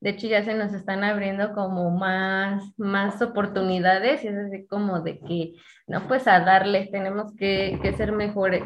[0.00, 5.00] De hecho, ya se nos están abriendo como más, más oportunidades y es así como
[5.00, 5.52] de que,
[5.86, 8.62] no, pues a darle, tenemos que, que ser mejores.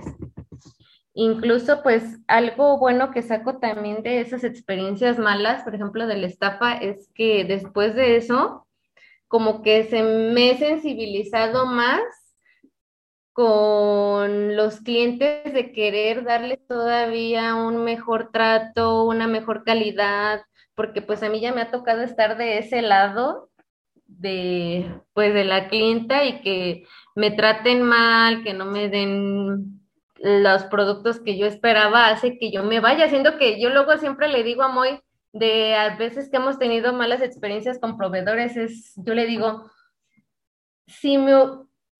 [1.13, 6.27] Incluso, pues, algo bueno que saco también de esas experiencias malas, por ejemplo, de la
[6.27, 8.67] estafa, es que después de eso,
[9.27, 12.01] como que se me he sensibilizado más
[13.33, 20.43] con los clientes de querer darles todavía un mejor trato, una mejor calidad,
[20.75, 23.51] porque pues a mí ya me ha tocado estar de ese lado
[24.07, 29.81] de pues de la clienta y que me traten mal, que no me den
[30.19, 34.29] los productos que yo esperaba, hace que yo me vaya, haciendo que yo luego siempre
[34.29, 35.01] le digo a Moy
[35.33, 39.71] de a veces que hemos tenido malas experiencias con proveedores, es yo le digo,
[40.87, 41.33] si me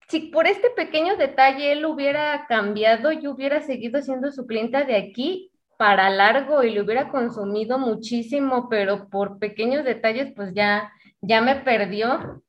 [0.07, 4.95] si por este pequeño detalle él hubiera cambiado, yo hubiera seguido siendo su clienta de
[4.95, 11.41] aquí para largo y le hubiera consumido muchísimo, pero por pequeños detalles pues ya, ya
[11.41, 12.43] me perdió.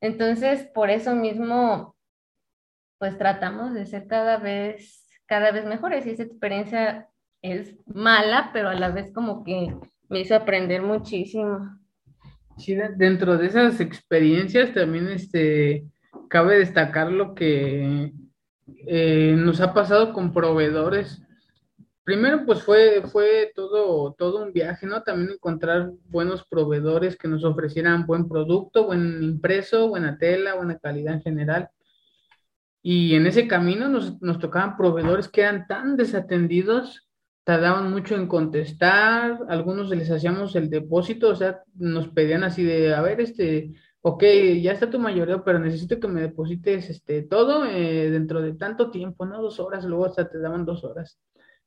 [0.00, 1.96] Entonces, por eso mismo,
[2.98, 7.08] pues tratamos de ser cada vez, cada vez mejores y esa experiencia
[7.42, 9.74] es mala, pero a la vez como que
[10.08, 11.78] me hizo aprender muchísimo.
[12.58, 15.84] Sí, dentro de esas experiencias también este,
[16.28, 18.12] cabe destacar lo que
[18.86, 21.22] eh, nos ha pasado con proveedores.
[22.06, 25.02] Primero, pues fue, fue todo, todo un viaje, ¿no?
[25.02, 31.14] También encontrar buenos proveedores que nos ofrecieran buen producto, buen impreso, buena tela, buena calidad
[31.14, 31.70] en general.
[32.80, 37.08] Y en ese camino nos, nos tocaban proveedores que eran tan desatendidos
[37.42, 42.94] tardaban mucho en contestar, algunos les hacíamos el depósito, o sea, nos pedían así de,
[42.94, 44.22] a ver, este, ok,
[44.62, 48.90] ya está tu mayoría, pero necesito que me deposites este, todo eh, dentro de tanto
[48.90, 49.42] tiempo, ¿no?
[49.42, 51.20] Dos horas, luego hasta te daban dos horas.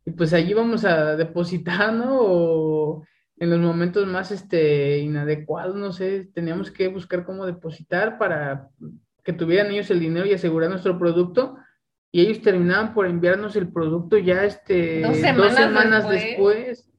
[0.09, 2.17] Y pues allí vamos a depositar, ¿no?
[2.19, 3.05] O
[3.37, 8.69] en los momentos más este, inadecuados, no sé, teníamos que buscar cómo depositar para
[9.23, 11.57] que tuvieran ellos el dinero y asegurar nuestro producto
[12.11, 16.89] y ellos terminaban por enviarnos el producto ya este dos semanas, después.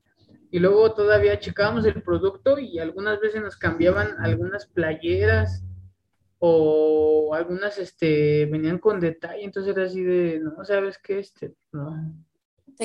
[0.52, 5.64] y luego todavía checábamos el producto y algunas veces nos cambiaban algunas playeras
[6.38, 12.14] o algunas este venían con detalle entonces era así de no sabes qué este no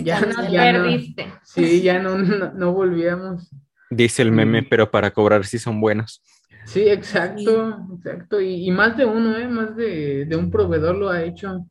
[0.03, 1.27] ya, no, ya perdiste.
[1.43, 3.49] Sí ya no, no, volvíamos.
[3.89, 6.21] Dice el meme pero para cobrar sí son buenos.
[6.65, 8.41] Sí exacto exacto.
[8.41, 11.65] Y, más de uno eh más de, de un proveedor lo ha hecho.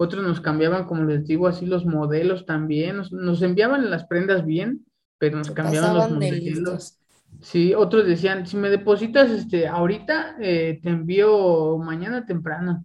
[0.00, 4.86] Otros nos cambiaban, como les digo, así los modelos también, nos, enviaban las prendas bien,
[5.18, 6.98] pero nos cambiaban los modelos.
[7.40, 12.84] Sí, otros decían, si me depositas este ahorita, eh, te envío mañana temprano.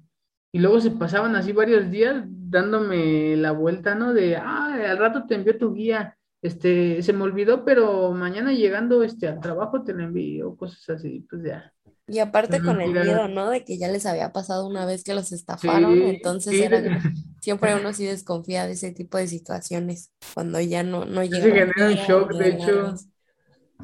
[0.52, 4.14] Y luego se pasaban así varios días dándome la vuelta, ¿no?
[4.14, 6.18] De, ah, al rato te envío tu guía.
[6.42, 11.26] Este, se me olvidó, pero mañana llegando este, al trabajo te lo envío, cosas así,
[11.30, 11.74] pues ya.
[12.06, 13.50] Y aparte con el miedo, ¿no?
[13.50, 16.82] De que ya les había pasado una vez que los estafaron, entonces era,
[17.42, 21.42] siempre uno sí desconfía de ese tipo de situaciones, cuando ya no, no llega.
[21.42, 22.96] Se genera un shock, de hecho.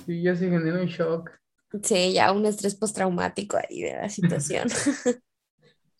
[0.06, 1.32] Sí, ya se genera un shock.
[1.84, 4.68] Sí, ya un estrés postraumático ahí de la situación.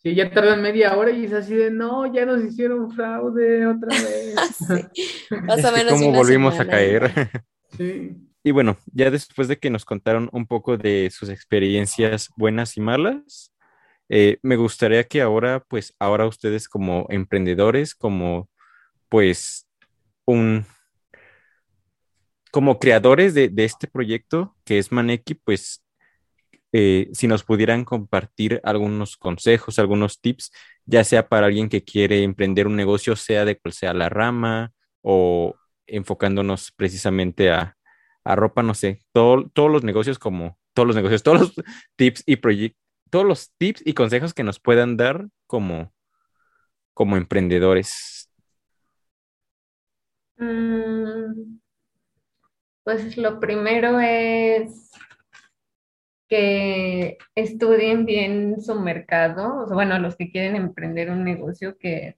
[0.02, 3.88] Sí, ya tardan media hora y es así de, no, ya nos hicieron fraude otra
[3.90, 4.34] vez.
[4.56, 5.02] sí,
[5.44, 5.92] más o menos.
[5.92, 7.12] ¿Cómo volvimos a caer?
[7.78, 8.16] Sí.
[8.42, 12.80] Y bueno, ya después de que nos contaron un poco de sus experiencias buenas y
[12.80, 13.52] malas,
[14.08, 18.48] eh, me gustaría que ahora, pues ahora ustedes como emprendedores, como
[19.08, 19.68] pues
[20.24, 20.66] un,
[22.50, 25.84] como creadores de, este proyecto que es Maneki, pues
[26.72, 30.52] eh, si nos pudieran compartir algunos consejos, algunos tips,
[30.84, 34.72] ya sea para alguien que quiere emprender un negocio, sea de cual sea la rama
[35.02, 35.56] o
[35.86, 37.76] enfocándonos precisamente a,
[38.24, 41.54] a ropa, no sé, todos los negocios como, todos los negocios, todos los
[41.96, 45.92] tips y proyectos, todos los tips y consejos que nos puedan dar como,
[46.94, 48.30] como emprendedores.
[50.36, 51.58] Mm,
[52.84, 54.89] pues lo primero es
[56.30, 62.16] que estudien bien su mercado, o bueno, los que quieren emprender un negocio, que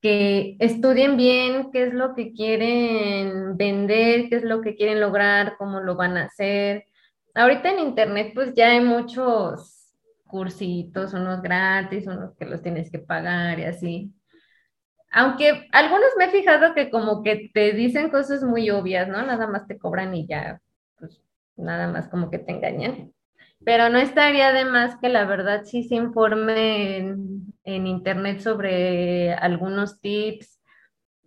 [0.00, 5.56] que estudien bien qué es lo que quieren vender, qué es lo que quieren lograr,
[5.58, 6.86] cómo lo van a hacer.
[7.34, 9.94] Ahorita en internet pues ya hay muchos
[10.26, 14.14] cursitos, unos gratis, unos que los tienes que pagar y así.
[15.12, 19.22] Aunque algunos me he fijado que como que te dicen cosas muy obvias, ¿no?
[19.22, 20.60] Nada más te cobran y ya,
[21.60, 23.12] nada más como que te engañan
[23.64, 26.98] pero no estaría de más que la verdad sí se informe
[27.64, 30.60] en, internet sobre algunos tips.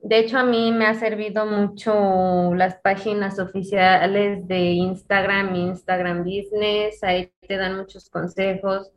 [0.01, 7.01] De hecho, a mí me ha servido mucho las páginas oficiales de Instagram, Instagram Business,
[7.03, 8.91] ahí te dan muchos consejos.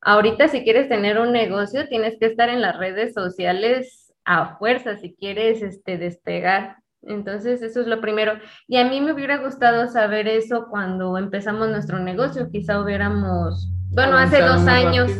[0.00, 4.96] Ahorita si quieres tener un negocio, tienes que estar en las redes sociales a fuerza
[4.96, 6.78] si quieres este, despegar.
[7.02, 8.32] Entonces, eso es lo primero.
[8.66, 12.50] Y a mí me hubiera gustado saber eso cuando empezamos nuestro negocio.
[12.50, 15.10] Quizá hubiéramos, bueno, hace dos años,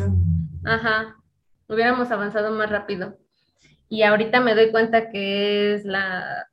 [0.65, 1.15] ajá,
[1.67, 3.17] hubiéramos avanzado más rápido.
[3.87, 6.45] Y ahorita me doy cuenta que es la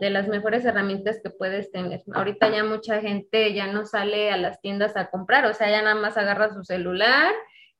[0.00, 2.02] de las mejores herramientas que puedes tener.
[2.14, 5.82] Ahorita ya mucha gente ya no sale a las tiendas a comprar, o sea, ya
[5.82, 7.32] nada más agarra su celular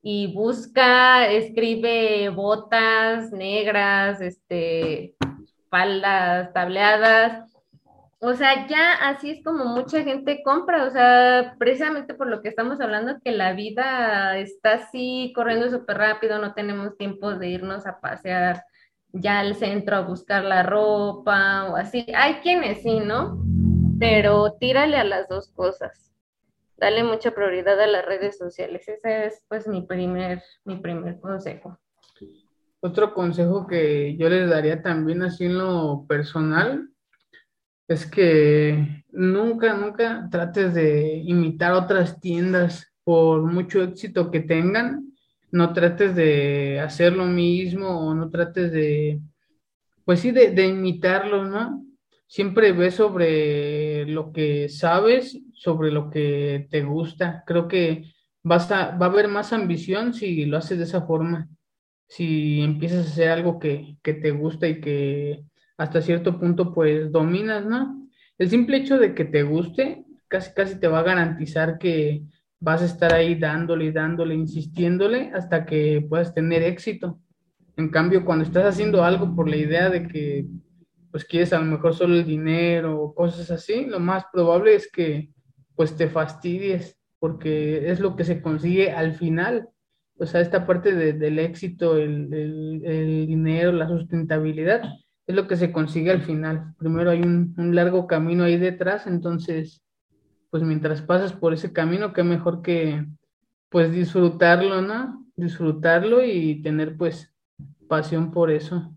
[0.03, 5.15] y busca, escribe botas negras, este,
[5.69, 7.49] faldas tableadas
[8.21, 12.49] o sea, ya así es como mucha gente compra, o sea, precisamente por lo que
[12.49, 17.87] estamos hablando, que la vida está así corriendo súper rápido, no tenemos tiempo de irnos
[17.87, 18.65] a pasear
[19.13, 22.07] ya al centro a buscar la ropa o así.
[22.15, 23.41] Hay quienes sí, ¿no?
[24.01, 26.13] Pero tírale a las dos cosas.
[26.77, 28.89] Dale mucha prioridad a las redes sociales.
[28.89, 31.79] Ese es pues mi primer, mi primer consejo.
[32.81, 36.89] Otro consejo que yo les daría también así en lo personal
[37.89, 45.13] es que nunca, nunca trates de imitar otras tiendas por mucho éxito que tengan.
[45.51, 49.21] No trates de hacer lo mismo o no trates de,
[50.05, 51.85] pues sí, de, de imitarlo, ¿no?
[52.27, 57.43] Siempre ve sobre lo que sabes, sobre lo que te gusta.
[57.47, 58.05] Creo que
[58.43, 61.49] vas va a haber más ambición si lo haces de esa forma.
[62.09, 65.45] Si empiezas a hacer algo que, que te gusta y que
[65.77, 68.09] hasta cierto punto pues dominas, ¿no?
[68.39, 72.23] El simple hecho de que te guste casi casi te va a garantizar que
[72.61, 77.19] vas a estar ahí dándole dándole, insistiéndole hasta que puedas tener éxito.
[77.77, 80.47] En cambio, cuando estás haciendo algo por la idea de que
[81.11, 84.91] pues quieres a lo mejor solo el dinero o cosas así, lo más probable es
[84.91, 85.31] que
[85.75, 89.69] pues te fastidies porque es lo que se consigue al final.
[90.19, 92.33] O sea, esta parte del éxito, el,
[92.85, 94.83] el dinero, la sustentabilidad,
[95.29, 96.75] es lo que se consigue al final.
[96.79, 99.85] Primero hay un, largo camino ahí detrás, entonces,
[100.51, 103.05] pues mientras pasas por ese camino, qué mejor que
[103.69, 105.27] pues disfrutarlo, ¿no?
[105.37, 107.31] Disfrutarlo y tener pues
[107.87, 108.97] pasión por eso.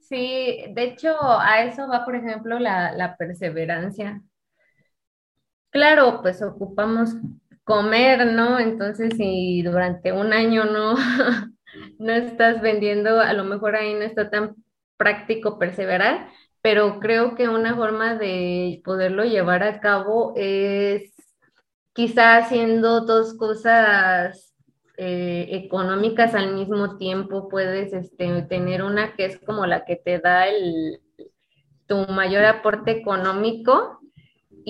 [0.00, 4.22] Sí, de hecho, a eso va, por ejemplo, la, la perseverancia.
[5.68, 7.14] Claro, pues ocupamos
[7.68, 8.58] comer, ¿no?
[8.58, 10.94] Entonces, si durante un año no,
[11.98, 14.56] no estás vendiendo, a lo mejor ahí no está tan
[14.96, 16.28] práctico perseverar,
[16.62, 21.12] pero creo que una forma de poderlo llevar a cabo es
[21.92, 24.54] quizá haciendo dos cosas
[24.96, 27.50] eh, económicas al mismo tiempo.
[27.50, 31.00] Puedes este, tener una que es como la que te da el,
[31.86, 33.97] tu mayor aporte económico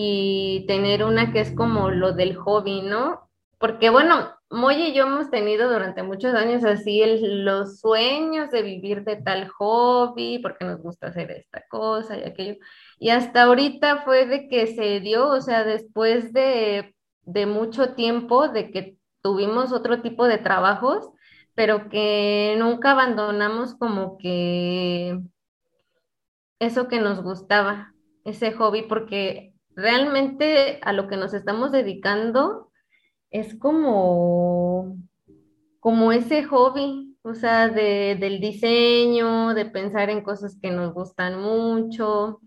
[0.01, 3.29] y tener una que es como lo del hobby, ¿no?
[3.59, 9.03] Porque bueno, Moy y yo hemos tenido durante muchos años así los sueños de vivir
[9.03, 12.55] de tal hobby, porque nos gusta hacer esta cosa y aquello.
[13.01, 18.47] Y hasta ahorita fue de que se dio, o sea, después de, de mucho tiempo,
[18.47, 21.11] de que tuvimos otro tipo de trabajos,
[21.57, 25.19] pero que nunca abandonamos como que
[26.61, 27.95] eso que nos gustaba,
[28.25, 29.48] ese hobby, porque
[29.79, 32.73] realmente a lo que nos estamos dedicando
[33.31, 34.97] es como,
[35.79, 41.41] como ese hobby, o sea, de, del diseño, de pensar en cosas que nos gustan
[41.41, 42.41] mucho.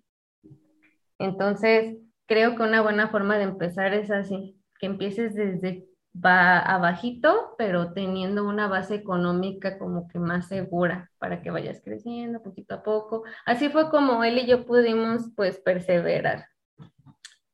[1.19, 7.55] Entonces, creo que una buena forma de empezar es así, que empieces desde va abajito,
[7.57, 12.84] pero teniendo una base económica como que más segura para que vayas creciendo poquito a
[12.84, 13.23] poco.
[13.45, 16.50] Así fue como él y yo pudimos pues perseverar.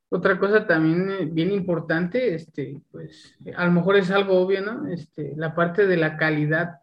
[0.09, 4.87] Otra cosa también eh, bien importante, este, pues a lo mejor es algo obvio, ¿no?
[4.87, 6.79] Este, la parte de la calidad.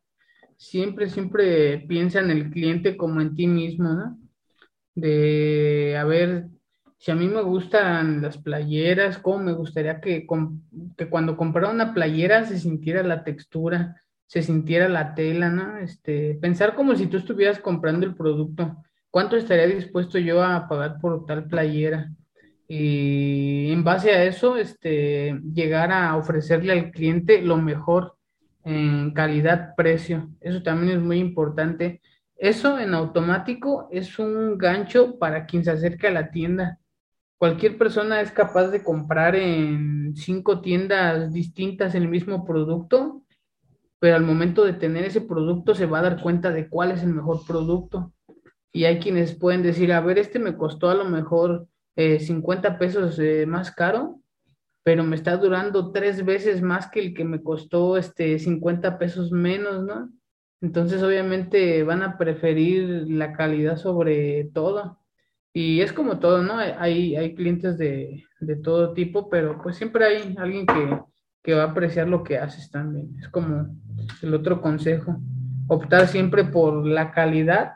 [0.57, 4.19] Siempre, siempre piensa en el cliente como en ti mismo, ¿no?
[4.95, 6.49] De, a ver,
[6.99, 10.27] si a mí me gustan las playeras, ¿cómo me gustaría que,
[10.97, 13.97] que cuando comprara una playera se sintiera la textura,
[14.27, 15.79] se sintiera la tela, ¿no?
[15.79, 18.85] Este, pensar como si tú estuvieras comprando el producto.
[19.11, 22.11] ¿Cuánto estaría dispuesto yo a pagar por tal playera?
[22.67, 28.17] Y en base a eso, este, llegar a ofrecerle al cliente lo mejor
[28.65, 30.31] en calidad-precio.
[30.41, 32.01] Eso también es muy importante.
[32.37, 36.79] Eso en automático es un gancho para quien se acerque a la tienda.
[37.37, 43.23] Cualquier persona es capaz de comprar en cinco tiendas distintas el mismo producto,
[43.99, 47.03] pero al momento de tener ese producto se va a dar cuenta de cuál es
[47.03, 48.13] el mejor producto.
[48.73, 52.77] Y hay quienes pueden decir, a ver, este me costó a lo mejor 50 eh,
[52.79, 54.21] pesos eh, más caro,
[54.83, 59.31] pero me está durando tres veces más que el que me costó este 50 pesos
[59.33, 60.11] menos, ¿no?
[60.61, 64.99] Entonces obviamente van a preferir la calidad sobre todo.
[65.53, 66.59] Y es como todo, ¿no?
[66.59, 71.01] Hay, hay clientes de, de todo tipo, pero pues siempre hay alguien que,
[71.43, 73.15] que va a apreciar lo que haces también.
[73.21, 73.77] Es como
[74.23, 75.17] el otro consejo,
[75.69, 77.75] optar siempre por la calidad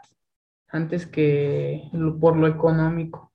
[0.69, 1.83] antes que
[2.21, 3.28] por lo económico.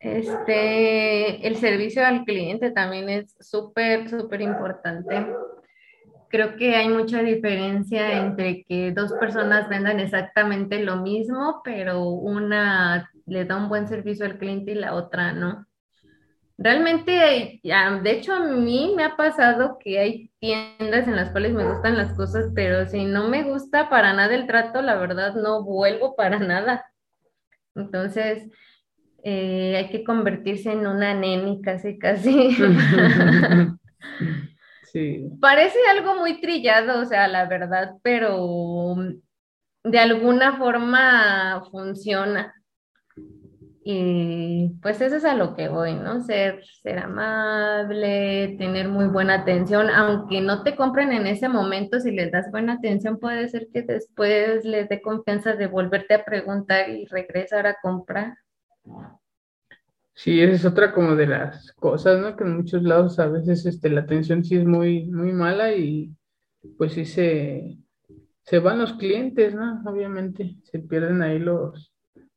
[0.00, 5.26] Este, el servicio al cliente también es súper, súper importante.
[6.28, 13.10] creo que hay mucha diferencia entre que dos personas vendan exactamente lo mismo, pero una
[13.26, 15.66] le da un buen servicio al cliente y la otra no.
[16.60, 17.12] Realmente,
[17.62, 21.96] de hecho, a mí me ha pasado que hay tiendas en las cuales me gustan
[21.96, 26.16] las cosas, pero si no me gusta para nada el trato, la verdad no vuelvo
[26.16, 26.84] para nada.
[27.76, 28.48] Entonces,
[29.22, 32.56] eh, hay que convertirse en una neni casi, casi.
[34.92, 35.28] Sí.
[35.38, 38.96] Parece algo muy trillado, o sea, la verdad, pero
[39.84, 42.54] de alguna forma funciona.
[43.84, 46.20] Y pues eso es a lo que voy, ¿no?
[46.20, 52.10] Ser, ser amable, tener muy buena atención, aunque no te compren en ese momento, si
[52.10, 56.90] les das buena atención, puede ser que después les dé confianza de volverte a preguntar
[56.90, 58.36] y regresar a comprar.
[60.14, 62.34] Sí, esa es otra como de las cosas, ¿no?
[62.36, 66.12] Que en muchos lados a veces este, la atención sí es muy, muy mala y
[66.76, 67.78] pues sí se,
[68.42, 69.80] se van los clientes, ¿no?
[69.86, 71.92] Obviamente, se pierden ahí los,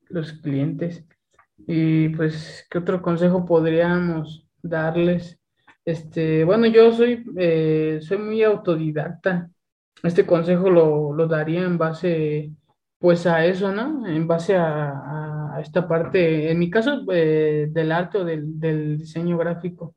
[0.09, 1.05] los clientes.
[1.67, 5.39] Y pues, ¿qué otro consejo podríamos darles?
[5.85, 9.49] Este, bueno, yo soy, eh, soy muy autodidacta.
[10.03, 12.51] Este consejo lo, lo daría en base,
[12.99, 14.05] pues, a eso, ¿no?
[14.07, 18.97] En base a, a esta parte, en mi caso, eh, del arte o del, del
[18.97, 19.95] diseño gráfico.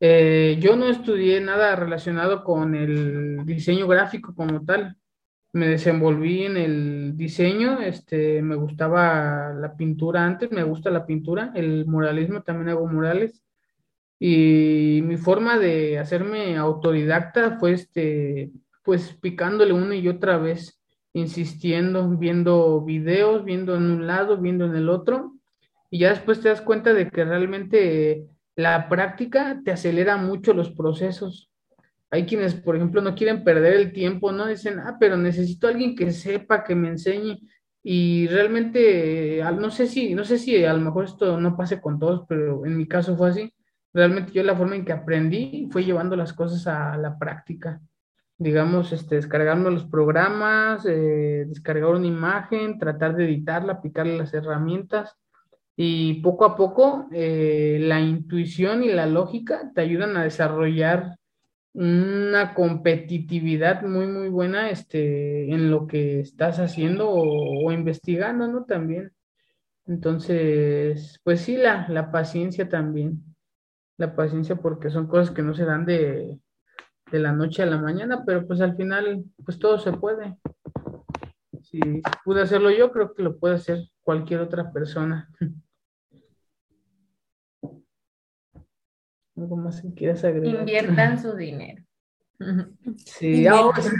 [0.00, 4.96] Eh, yo no estudié nada relacionado con el diseño gráfico como tal
[5.52, 11.52] me desenvolví en el diseño, este, me gustaba la pintura antes, me gusta la pintura,
[11.54, 13.42] el muralismo, también hago murales.
[14.18, 18.52] Y mi forma de hacerme autodidacta fue este,
[18.84, 20.79] pues picándole una y otra vez,
[21.12, 25.34] insistiendo, viendo videos, viendo en un lado, viendo en el otro.
[25.90, 28.26] Y ya después te das cuenta de que realmente
[28.56, 31.50] la práctica te acelera mucho los procesos
[32.10, 34.46] hay quienes, por ejemplo, no quieren perder el tiempo, ¿no?
[34.46, 37.38] Dicen, ah, pero necesito alguien que sepa, que me enseñe.
[37.82, 41.98] Y realmente, no sé si, no sé si a lo mejor esto no pase con
[41.98, 43.54] todos, pero en mi caso fue así.
[43.92, 47.80] Realmente yo la forma en que aprendí fue llevando las cosas a la práctica.
[48.40, 55.14] Digamos, este, descargarme los programas, eh, descargar una imagen, tratar de editarla, aplicarle las herramientas.
[55.76, 61.18] Y poco a poco, eh, la intuición y la lógica te ayudan a desarrollar
[61.74, 68.64] una competitividad muy, muy buena este, en lo que estás haciendo o, investigando, ¿no?
[68.64, 69.12] También.
[69.86, 73.22] Entonces, pues sí, la, la, paciencia también.
[73.98, 76.40] La paciencia porque son cosas que no se dan de,
[77.10, 80.36] de la noche a la mañana, pero pues al final, pues todo se puede.
[81.62, 81.80] Si
[82.24, 85.30] pude hacerlo yo, creo que lo puede hacer cualquier otra persona.
[89.36, 90.60] ¿Algo más que quieras agregar?
[90.60, 91.82] Inviertan su dinero.
[93.04, 93.46] Sí,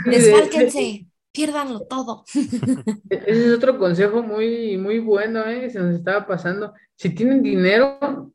[0.05, 2.23] Desfálquense, piérdanlo todo.
[3.09, 5.69] Ese es otro consejo muy, muy bueno, ¿eh?
[5.69, 6.73] Se nos estaba pasando.
[6.95, 8.33] Si tienen dinero,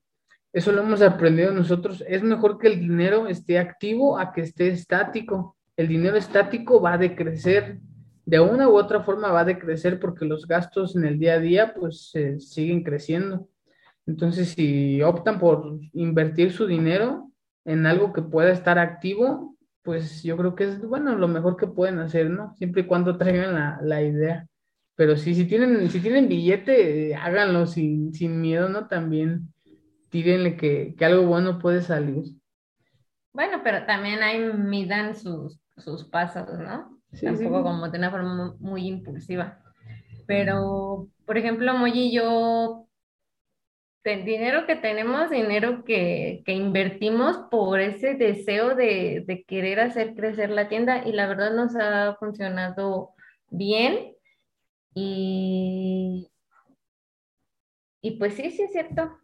[0.57, 4.69] eso lo hemos aprendido nosotros, es mejor que el dinero esté activo a que esté
[4.69, 5.55] estático.
[5.77, 7.79] El dinero estático va a decrecer,
[8.25, 11.41] de una u otra forma va a decrecer porque los gastos en el día a
[11.41, 13.51] día pues siguen creciendo.
[14.07, 17.31] Entonces, si optan por invertir su dinero
[17.67, 21.67] en algo que pueda estar activo, pues yo creo que es, bueno, lo mejor que
[21.67, 22.55] pueden hacer, ¿no?
[22.57, 24.47] Siempre y cuando traigan la, idea.
[24.95, 28.11] Pero sí, si tienen, si tienen billete, háganlo sin,
[28.41, 28.87] miedo, ¿no?
[28.89, 29.53] También
[30.11, 32.25] tírenle que, algo bueno puede salir.
[33.33, 36.99] Bueno, pero también ahí midan sus, sus pasos, ¿no?
[37.21, 39.59] Tampoco como de una forma muy impulsiva.
[40.27, 42.87] Pero, por ejemplo, Moy yo
[44.15, 51.07] dinero que tenemos, dinero que, invertimos por ese deseo de, querer hacer crecer la tienda
[51.07, 53.11] y la verdad nos ha funcionado
[53.51, 54.15] bien
[54.95, 56.31] y,
[58.01, 59.19] y pues sí, sí es cierto.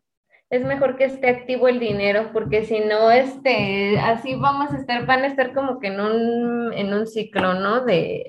[0.52, 5.06] Es mejor que esté activo el dinero porque si no, este, así vamos a estar,
[5.06, 7.84] van a estar como que en un, en un ciclo, ¿no?
[7.84, 8.26] De,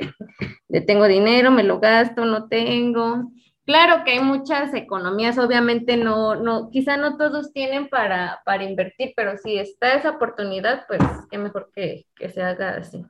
[0.70, 3.30] de tengo dinero, me lo gasto, no tengo
[3.66, 9.14] Claro que hay muchas economías, obviamente no, no, quizá no todos tienen para, para invertir,
[9.16, 11.00] pero si está esa oportunidad, pues
[11.32, 13.06] qué mejor que, se haga así.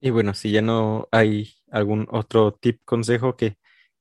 [0.00, 3.56] Y bueno, si ya no hay algún otro tip, consejo que,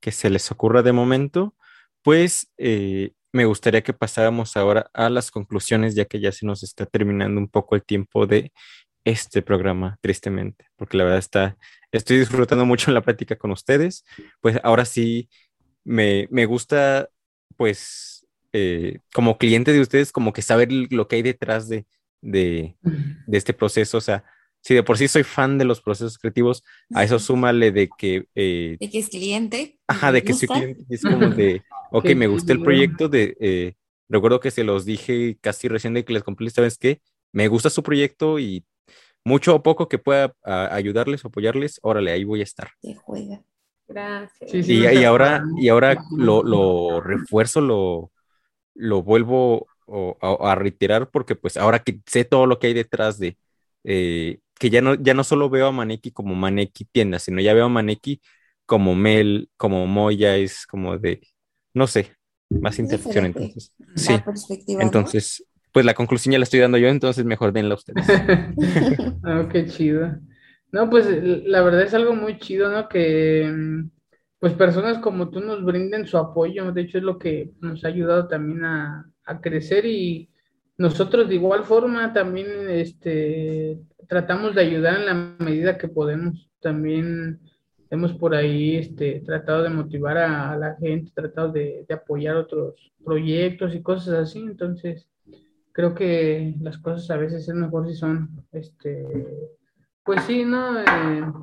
[0.07, 1.55] se les ocurra de momento,
[2.03, 6.63] pues eh, me gustaría que pasáramos ahora a las conclusiones, ya que ya se nos
[6.63, 8.51] está terminando un poco el tiempo de
[9.05, 11.57] este programa, tristemente, porque la verdad está,
[11.91, 14.03] estoy disfrutando mucho la plática con ustedes.
[14.41, 15.29] Pues ahora sí,
[15.83, 17.09] me, gusta,
[17.57, 21.85] pues, eh, como cliente de ustedes, como que saber lo que hay detrás de,
[22.21, 23.97] de, de este proceso.
[23.97, 24.23] O sea,
[24.61, 26.63] si de por sí soy fan de los procesos creativos,
[26.93, 28.25] a eso súmale de que...
[28.35, 29.79] eh, De que es cliente.
[29.87, 30.59] Ajá, de que soy gusta.
[30.59, 30.83] cliente.
[30.89, 31.61] y Es como de,
[31.91, 33.73] ok, me gusta el proyecto de, eh,
[34.07, 37.01] recuerdo que se los dije casi recién de que les compré, ¿sabes qué?
[37.31, 38.65] Me gusta su proyecto y
[39.25, 42.69] mucho o poco que pueda a- ayudarles, apoyarles, órale, ahí voy a estar.
[42.81, 43.41] Te juega.
[43.87, 44.51] Gracias.
[44.51, 44.73] Sí, sí.
[44.83, 48.11] Y, y ahora, y ahora lo, lo refuerzo, lo,
[48.75, 52.73] lo vuelvo o- a, a reiterar porque pues ahora que sé todo lo que hay
[52.73, 53.37] detrás de,
[53.83, 57.53] eh, que ya no, ya no solo veo a Maneki como Maneki tienda, sino ya
[57.55, 58.21] veo a Maneki
[58.67, 61.21] como Mel, como Moya, es como de,
[61.73, 62.13] no sé,
[62.61, 63.25] más interacción.
[63.25, 64.83] Entonces, La sí, perspectiva.
[64.83, 64.87] ¿no?
[64.87, 68.05] entonces, pues la conclusión ya la estoy dando yo, entonces mejor denla ustedes.
[69.23, 70.17] Ah, qué chido.
[70.71, 72.87] No, pues la verdad es algo muy chido, ¿no?
[72.89, 73.51] Que
[74.39, 76.71] pues personas como tú nos brinden su apoyo.
[76.71, 80.28] De hecho, es lo que nos ha ayudado también a, a crecer y
[80.79, 83.77] nosotros de igual forma también este,
[84.07, 86.49] tratamos de ayudar en la medida que podemos.
[86.61, 87.41] También
[87.89, 92.93] hemos por ahí este, tratado de motivar a, la gente, tratado de, de apoyar otros
[93.03, 94.39] proyectos y cosas así.
[94.39, 95.05] Entonces,
[95.73, 99.05] creo que las cosas a veces es mejor si son, este,
[100.05, 100.79] pues sí, ¿no?
[100.79, 101.33] Eh,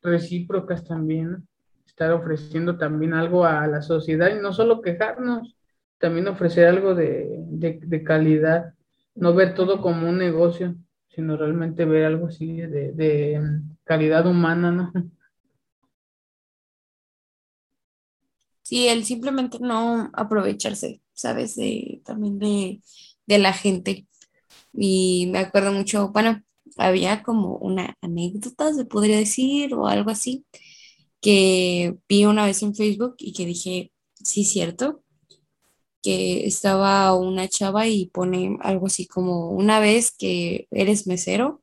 [0.00, 1.42] recíprocas también, ¿no?
[1.86, 5.56] Estar ofreciendo también algo a la sociedad y no solo quejarnos,
[6.02, 8.74] también ofrecer algo de, de, de calidad,
[9.16, 10.76] no ver todo como un negocio,
[11.10, 14.92] sino realmente ver algo así de, de mm, calidad humana, ¿no?
[18.62, 21.56] Sí, el simplemente no aprovecharse, ¿sabes?
[21.56, 22.82] De, también de,
[23.26, 24.06] de la gente.
[24.74, 26.42] Y me acuerdo mucho, bueno,
[26.78, 30.46] había como una anécdota, se podría decir, o algo así,
[31.20, 33.92] que vi una vez en Facebook y que dije,
[34.24, 35.02] sí, cierto,
[36.02, 41.62] que estaba una chava y pone algo así como, una vez que eres mesero,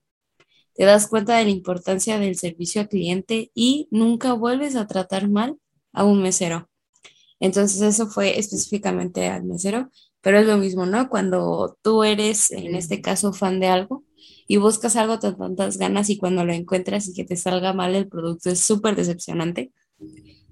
[0.76, 5.30] te das cuenta de la importancia del servicio al cliente y nunca vuelves a tratar
[5.30, 5.58] mal
[5.94, 6.70] a un mesero.
[7.40, 9.90] Entonces eso fue específicamente al mesero,
[10.22, 11.10] pero es lo mismo, ¿no?
[11.10, 14.04] Cuando tú eres, en este caso, fan de algo
[14.48, 17.96] y buscas algo con tantas ganas y cuando lo encuentras y que te salga mal
[17.96, 19.72] el producto es súper decepcionante.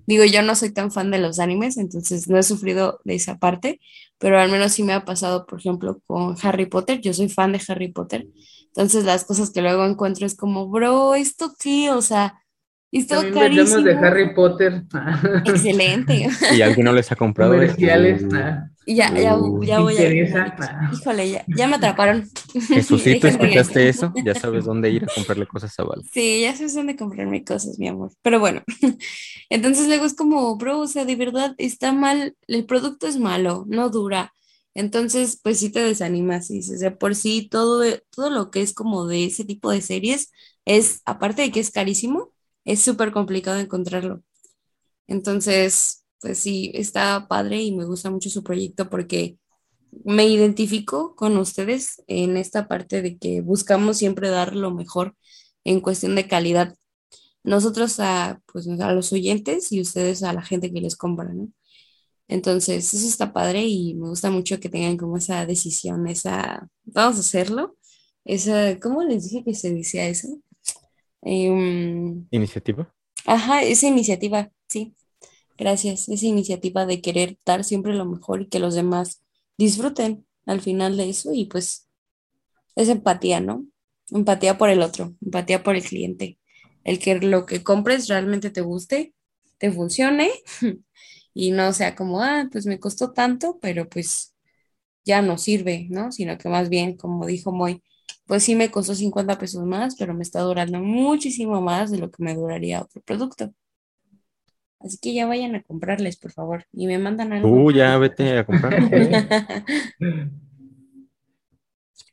[0.08, 3.38] Digo, yo no soy tan fan de los animes, entonces no he sufrido de esa
[3.40, 3.80] parte,
[4.18, 7.02] pero al menos sí me ha pasado, por ejemplo, con Harry Potter.
[7.02, 8.28] Yo soy fan de Harry Potter,
[8.68, 11.92] entonces las cosas que luego encuentro es como, bro, ¿esto qué?
[11.92, 12.42] O sea,
[12.92, 13.82] esto También vendemos carísimo.
[13.84, 14.84] de Harry Potter.
[15.46, 16.28] Excelente.
[16.52, 17.52] Y alguien no les ha comprado.
[17.54, 18.24] Comerciales.
[18.24, 18.70] Uh, ah.
[18.86, 19.64] Ya, ya, Uh.
[19.64, 20.24] ya voy a ir.
[20.26, 20.56] Interesa.
[20.94, 22.30] Híjole, ya, ya me atraparon.
[22.70, 24.14] Jesucito, ¿escuchaste eso?
[24.24, 26.04] Ya sabes dónde ir a comprarle cosas a Val.
[26.12, 28.12] Sí, ya sabes dónde comprarme cosas, mi amor.
[28.22, 28.64] Pero bueno,
[29.50, 33.66] entonces luego es como, bro, o sea, de verdad está mal, el producto es malo,
[33.68, 34.34] no dura.
[34.74, 38.74] Entonces, pues sí te desanimas y dices, de por sí, todo, todo lo que es
[38.74, 40.32] como de ese tipo de series
[40.66, 42.32] es, aparte de que es carísimo,
[42.68, 44.23] es súper complicado encontrarlo.
[45.07, 49.39] Entonces, pues sí, está padre y me gusta mucho su proyecto porque
[50.06, 55.15] me identifico con ustedes en esta parte de que buscamos siempre dar lo mejor
[55.64, 56.76] en cuestión de calidad.
[57.44, 61.49] Nosotros a, pues, a los oyentes y ustedes a la gente que les compra, ¿no?
[62.27, 67.18] Entonces, eso está padre y me gusta mucho que tengan como esa decisión, esa, vamos
[67.18, 67.77] a hacerlo,
[68.26, 70.27] esa, ¿cómo les dije que se decía eso?
[71.22, 72.94] Em, ¿Iniciativa?
[73.26, 74.95] Ajá, esa iniciativa, sí.
[75.57, 76.10] Gracias.
[76.10, 79.23] Esa iniciativa de querer dar siempre lo mejor y que los demás
[79.57, 81.89] disfruten al final de eso y pues
[82.76, 83.65] es empatía, ¿no?
[84.11, 86.39] Empatía por el otro, empatía por el cliente.
[86.84, 89.14] El que lo que compres realmente te guste,
[89.57, 90.31] te funcione
[91.34, 94.35] y no sea como, ah, pues me costó tanto, pero pues
[95.06, 96.11] ya no sirve, ¿no?
[96.11, 97.84] Sino que más bien, como dijo Moy,
[98.26, 102.12] pues sí me costó 50 pesos más, pero me está durando muchísimo más de lo
[102.12, 103.54] que me duraría otro producto.
[104.80, 107.50] Así que ya vayan a comprarles, por favor, y me mandan algo.
[107.50, 108.78] Tú ya vete a comprar.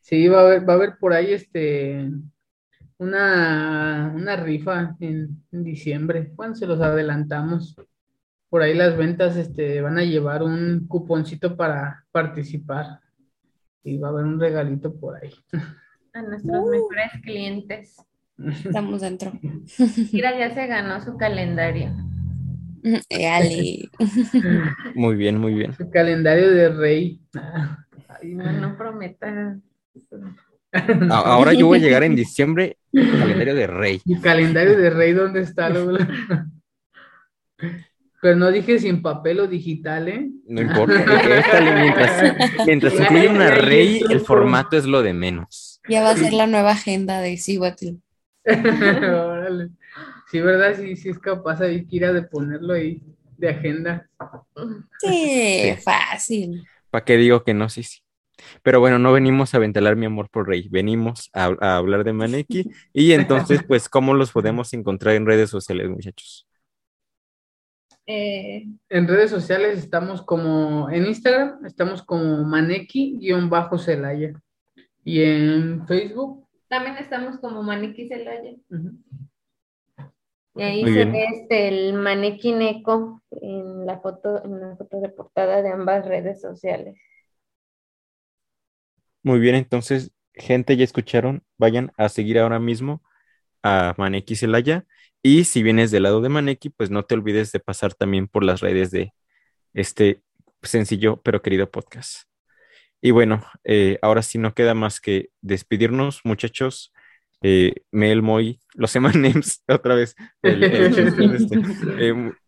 [0.04, 2.10] Sí, va a haber, va a haber por ahí este
[2.98, 6.30] una, una rifa en, en diciembre.
[6.36, 7.74] Bueno, se los adelantamos.
[8.50, 13.00] Por ahí las ventas este, van a llevar un cuponcito para participar.
[13.82, 15.32] Y va a haber un regalito por ahí.
[16.14, 17.96] A nuestros mejores clientes.
[18.64, 19.32] Estamos dentro.
[20.12, 21.92] Mira, ya se ganó su calendario.
[23.08, 23.90] Eh, Ale.
[24.94, 25.74] Muy bien, muy bien.
[25.74, 27.20] Su calendario de rey.
[28.08, 29.58] Ay, No, no prometas.
[31.10, 34.00] Ahora yo voy a llegar en diciembre, calendario de rey.
[34.04, 35.72] Mi calendario de rey, ¿dónde está?
[38.20, 40.30] Pero no dije sin papel o digital, ¿eh?
[40.46, 40.94] No importa.
[41.28, 45.73] déjale, mientras, mientras incluye una rey, el formato es lo de menos.
[45.86, 47.96] Ya va a ser la nueva agenda de Cihuatl.
[48.46, 49.70] Órale.
[50.30, 50.74] Sí, ¿verdad?
[50.76, 53.02] Sí, sí es capaz ahí Kira de ponerlo ahí
[53.36, 54.08] de agenda.
[54.98, 56.68] Sí, fácil.
[56.90, 57.68] ¿Para qué digo que no?
[57.68, 58.00] Sí, sí.
[58.62, 62.12] Pero bueno, no venimos a ventilar mi amor por Rey, venimos a, a hablar de
[62.14, 62.70] Maneki.
[62.92, 66.48] Y entonces, pues, ¿cómo los podemos encontrar en redes sociales, muchachos?
[68.06, 74.40] Eh, En redes sociales estamos como, en Instagram estamos como Maneki-Celaya.
[75.04, 78.54] Y en Facebook, también estamos como Maneki Celaya.
[80.56, 81.12] Y ahí Muy se bien.
[81.12, 86.06] ve este, el manequín eco en la foto, en la foto de portada de ambas
[86.06, 86.96] redes sociales.
[89.22, 93.02] Muy bien, entonces, gente, ya escucharon, vayan a seguir ahora mismo
[93.62, 94.86] a Maneki Celaya.
[95.22, 98.44] Y si vienes del lado de Maneki, pues no te olvides de pasar también por
[98.44, 99.12] las redes de
[99.72, 100.22] este
[100.62, 102.28] sencillo pero querido podcast.
[103.04, 106.90] Y bueno, eh, ahora sí no queda más que despedirnos, muchachos.
[107.42, 110.14] Eh, Mel, Moy, los Emanems, otra vez.
[110.40, 111.60] el- el este.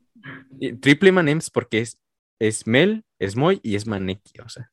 [0.58, 2.00] Eh, triple Emanems porque es,
[2.40, 4.70] es Mel, es Moy y es Maneki, o sea.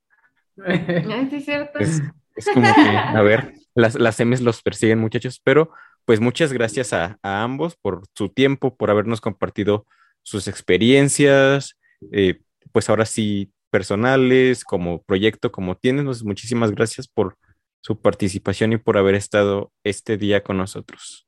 [0.55, 1.79] Sí, es cierto.
[1.79, 2.01] Es,
[2.37, 5.69] es como que, a ver, las, las M's los persiguen, muchachos, pero
[6.05, 9.85] pues muchas gracias a, a ambos por su tiempo, por habernos compartido
[10.21, 11.77] sus experiencias,
[12.13, 12.39] eh,
[12.71, 16.01] pues ahora sí personales, como proyecto, como tienen.
[16.01, 17.39] Entonces, muchísimas gracias por
[17.81, 21.27] su participación y por haber estado este día con nosotros.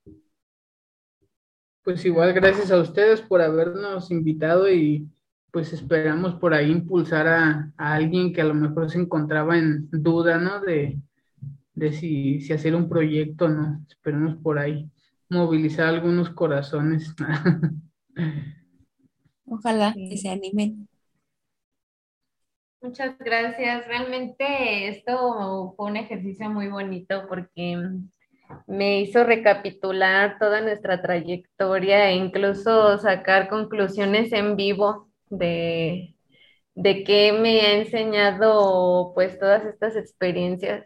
[1.84, 5.10] Pues igual gracias a ustedes por habernos invitado y
[5.52, 9.90] pues esperamos por ahí impulsar a, a alguien que a lo mejor se encontraba en
[9.90, 10.62] duda, ¿no?
[10.62, 11.00] De,
[11.74, 13.84] de si, si hacer un proyecto, ¿no?
[13.90, 14.88] Esperemos por ahí
[15.30, 17.12] movilizar algunos corazones.
[19.46, 20.88] Ojalá que se animen.
[22.86, 23.88] Muchas gracias.
[23.88, 27.80] Realmente esto fue un ejercicio muy bonito porque
[28.68, 36.16] me hizo recapitular toda nuestra trayectoria e incluso sacar conclusiones en vivo de,
[36.76, 40.86] de qué me ha enseñado pues todas estas experiencias.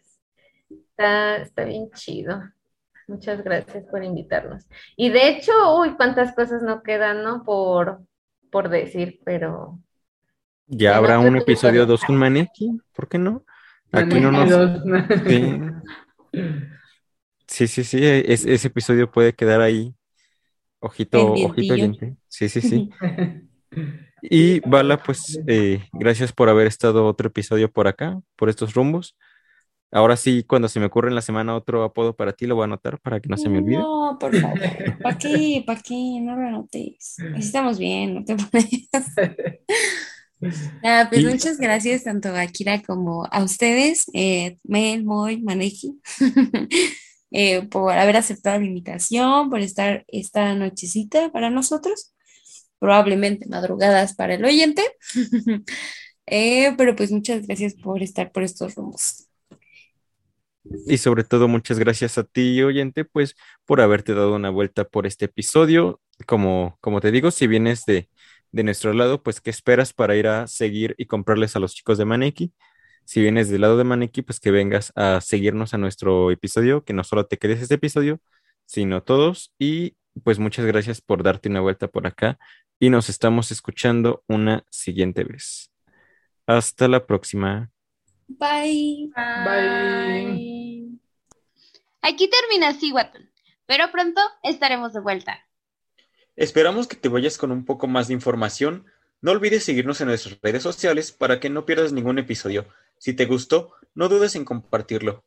[0.69, 2.41] Está, está bien chido.
[3.07, 4.65] Muchas gracias por invitarnos.
[4.95, 7.43] Y de hecho, uy, cuántas cosas no quedan, ¿no?
[7.43, 8.01] Por,
[8.51, 9.79] por decir, pero
[10.69, 11.87] Ya habrá un episodio preocupes.
[11.87, 13.43] 2 con Maneki, ¿por qué no?
[13.91, 14.49] Aquí no nos...
[15.27, 15.59] Sí.
[17.47, 19.95] Sí, sí, sí, es- ese episodio puede quedar ahí.
[20.79, 22.15] Ojito, ojito oyente.
[22.27, 22.89] Sí, sí, sí.
[24.21, 29.15] Y Bala, pues eh, gracias por haber estado otro episodio por acá, por estos rumbos.
[29.91, 32.63] Ahora sí, cuando se me ocurre en la semana otro apodo para ti, lo voy
[32.63, 33.77] a anotar para que no se me olvide.
[33.77, 34.59] No, por favor.
[35.01, 35.63] ¿Para qué?
[35.65, 35.95] ¿Para qué?
[36.21, 37.17] No lo anotes.
[37.37, 38.89] Estamos bien, no te pones.
[40.83, 45.99] Nada, pues Y- muchas gracias tanto a Kira como a ustedes, eh, Mel, Moy, Maneki,
[47.31, 52.13] eh, por haber aceptado la invitación, por estar esta nochecita para nosotros,
[52.79, 54.83] probablemente madrugadas para el oyente.
[56.31, 59.27] Eh, pero pues muchas gracias por estar por estos rumbos.
[60.85, 63.35] Y sobre todo, muchas gracias a ti, oyente, pues
[63.65, 65.99] por haberte dado una vuelta por este episodio.
[66.27, 68.09] Como, como te digo, si vienes de,
[68.51, 71.97] de nuestro lado, pues ¿qué esperas para ir a seguir y comprarles a los chicos
[71.97, 72.53] de Maneki?
[73.05, 76.93] Si vienes del lado de Maneki, pues que vengas a seguirnos a nuestro episodio, que
[76.93, 78.19] no solo te quedes este episodio,
[78.65, 79.53] sino todos.
[79.57, 82.37] Y pues muchas gracias por darte una vuelta por acá
[82.79, 85.71] y nos estamos escuchando una siguiente vez.
[86.45, 87.69] Hasta la próxima.
[88.27, 89.11] Bye.
[89.15, 90.99] Bye.
[92.01, 93.23] Aquí termina Cihuatl,
[93.65, 95.48] pero pronto estaremos de vuelta.
[96.39, 98.85] Esperamos que te vayas con un poco más de información.
[99.19, 102.65] No olvides seguirnos en nuestras redes sociales para que no pierdas ningún episodio.
[102.97, 105.25] Si te gustó, no dudes en compartirlo.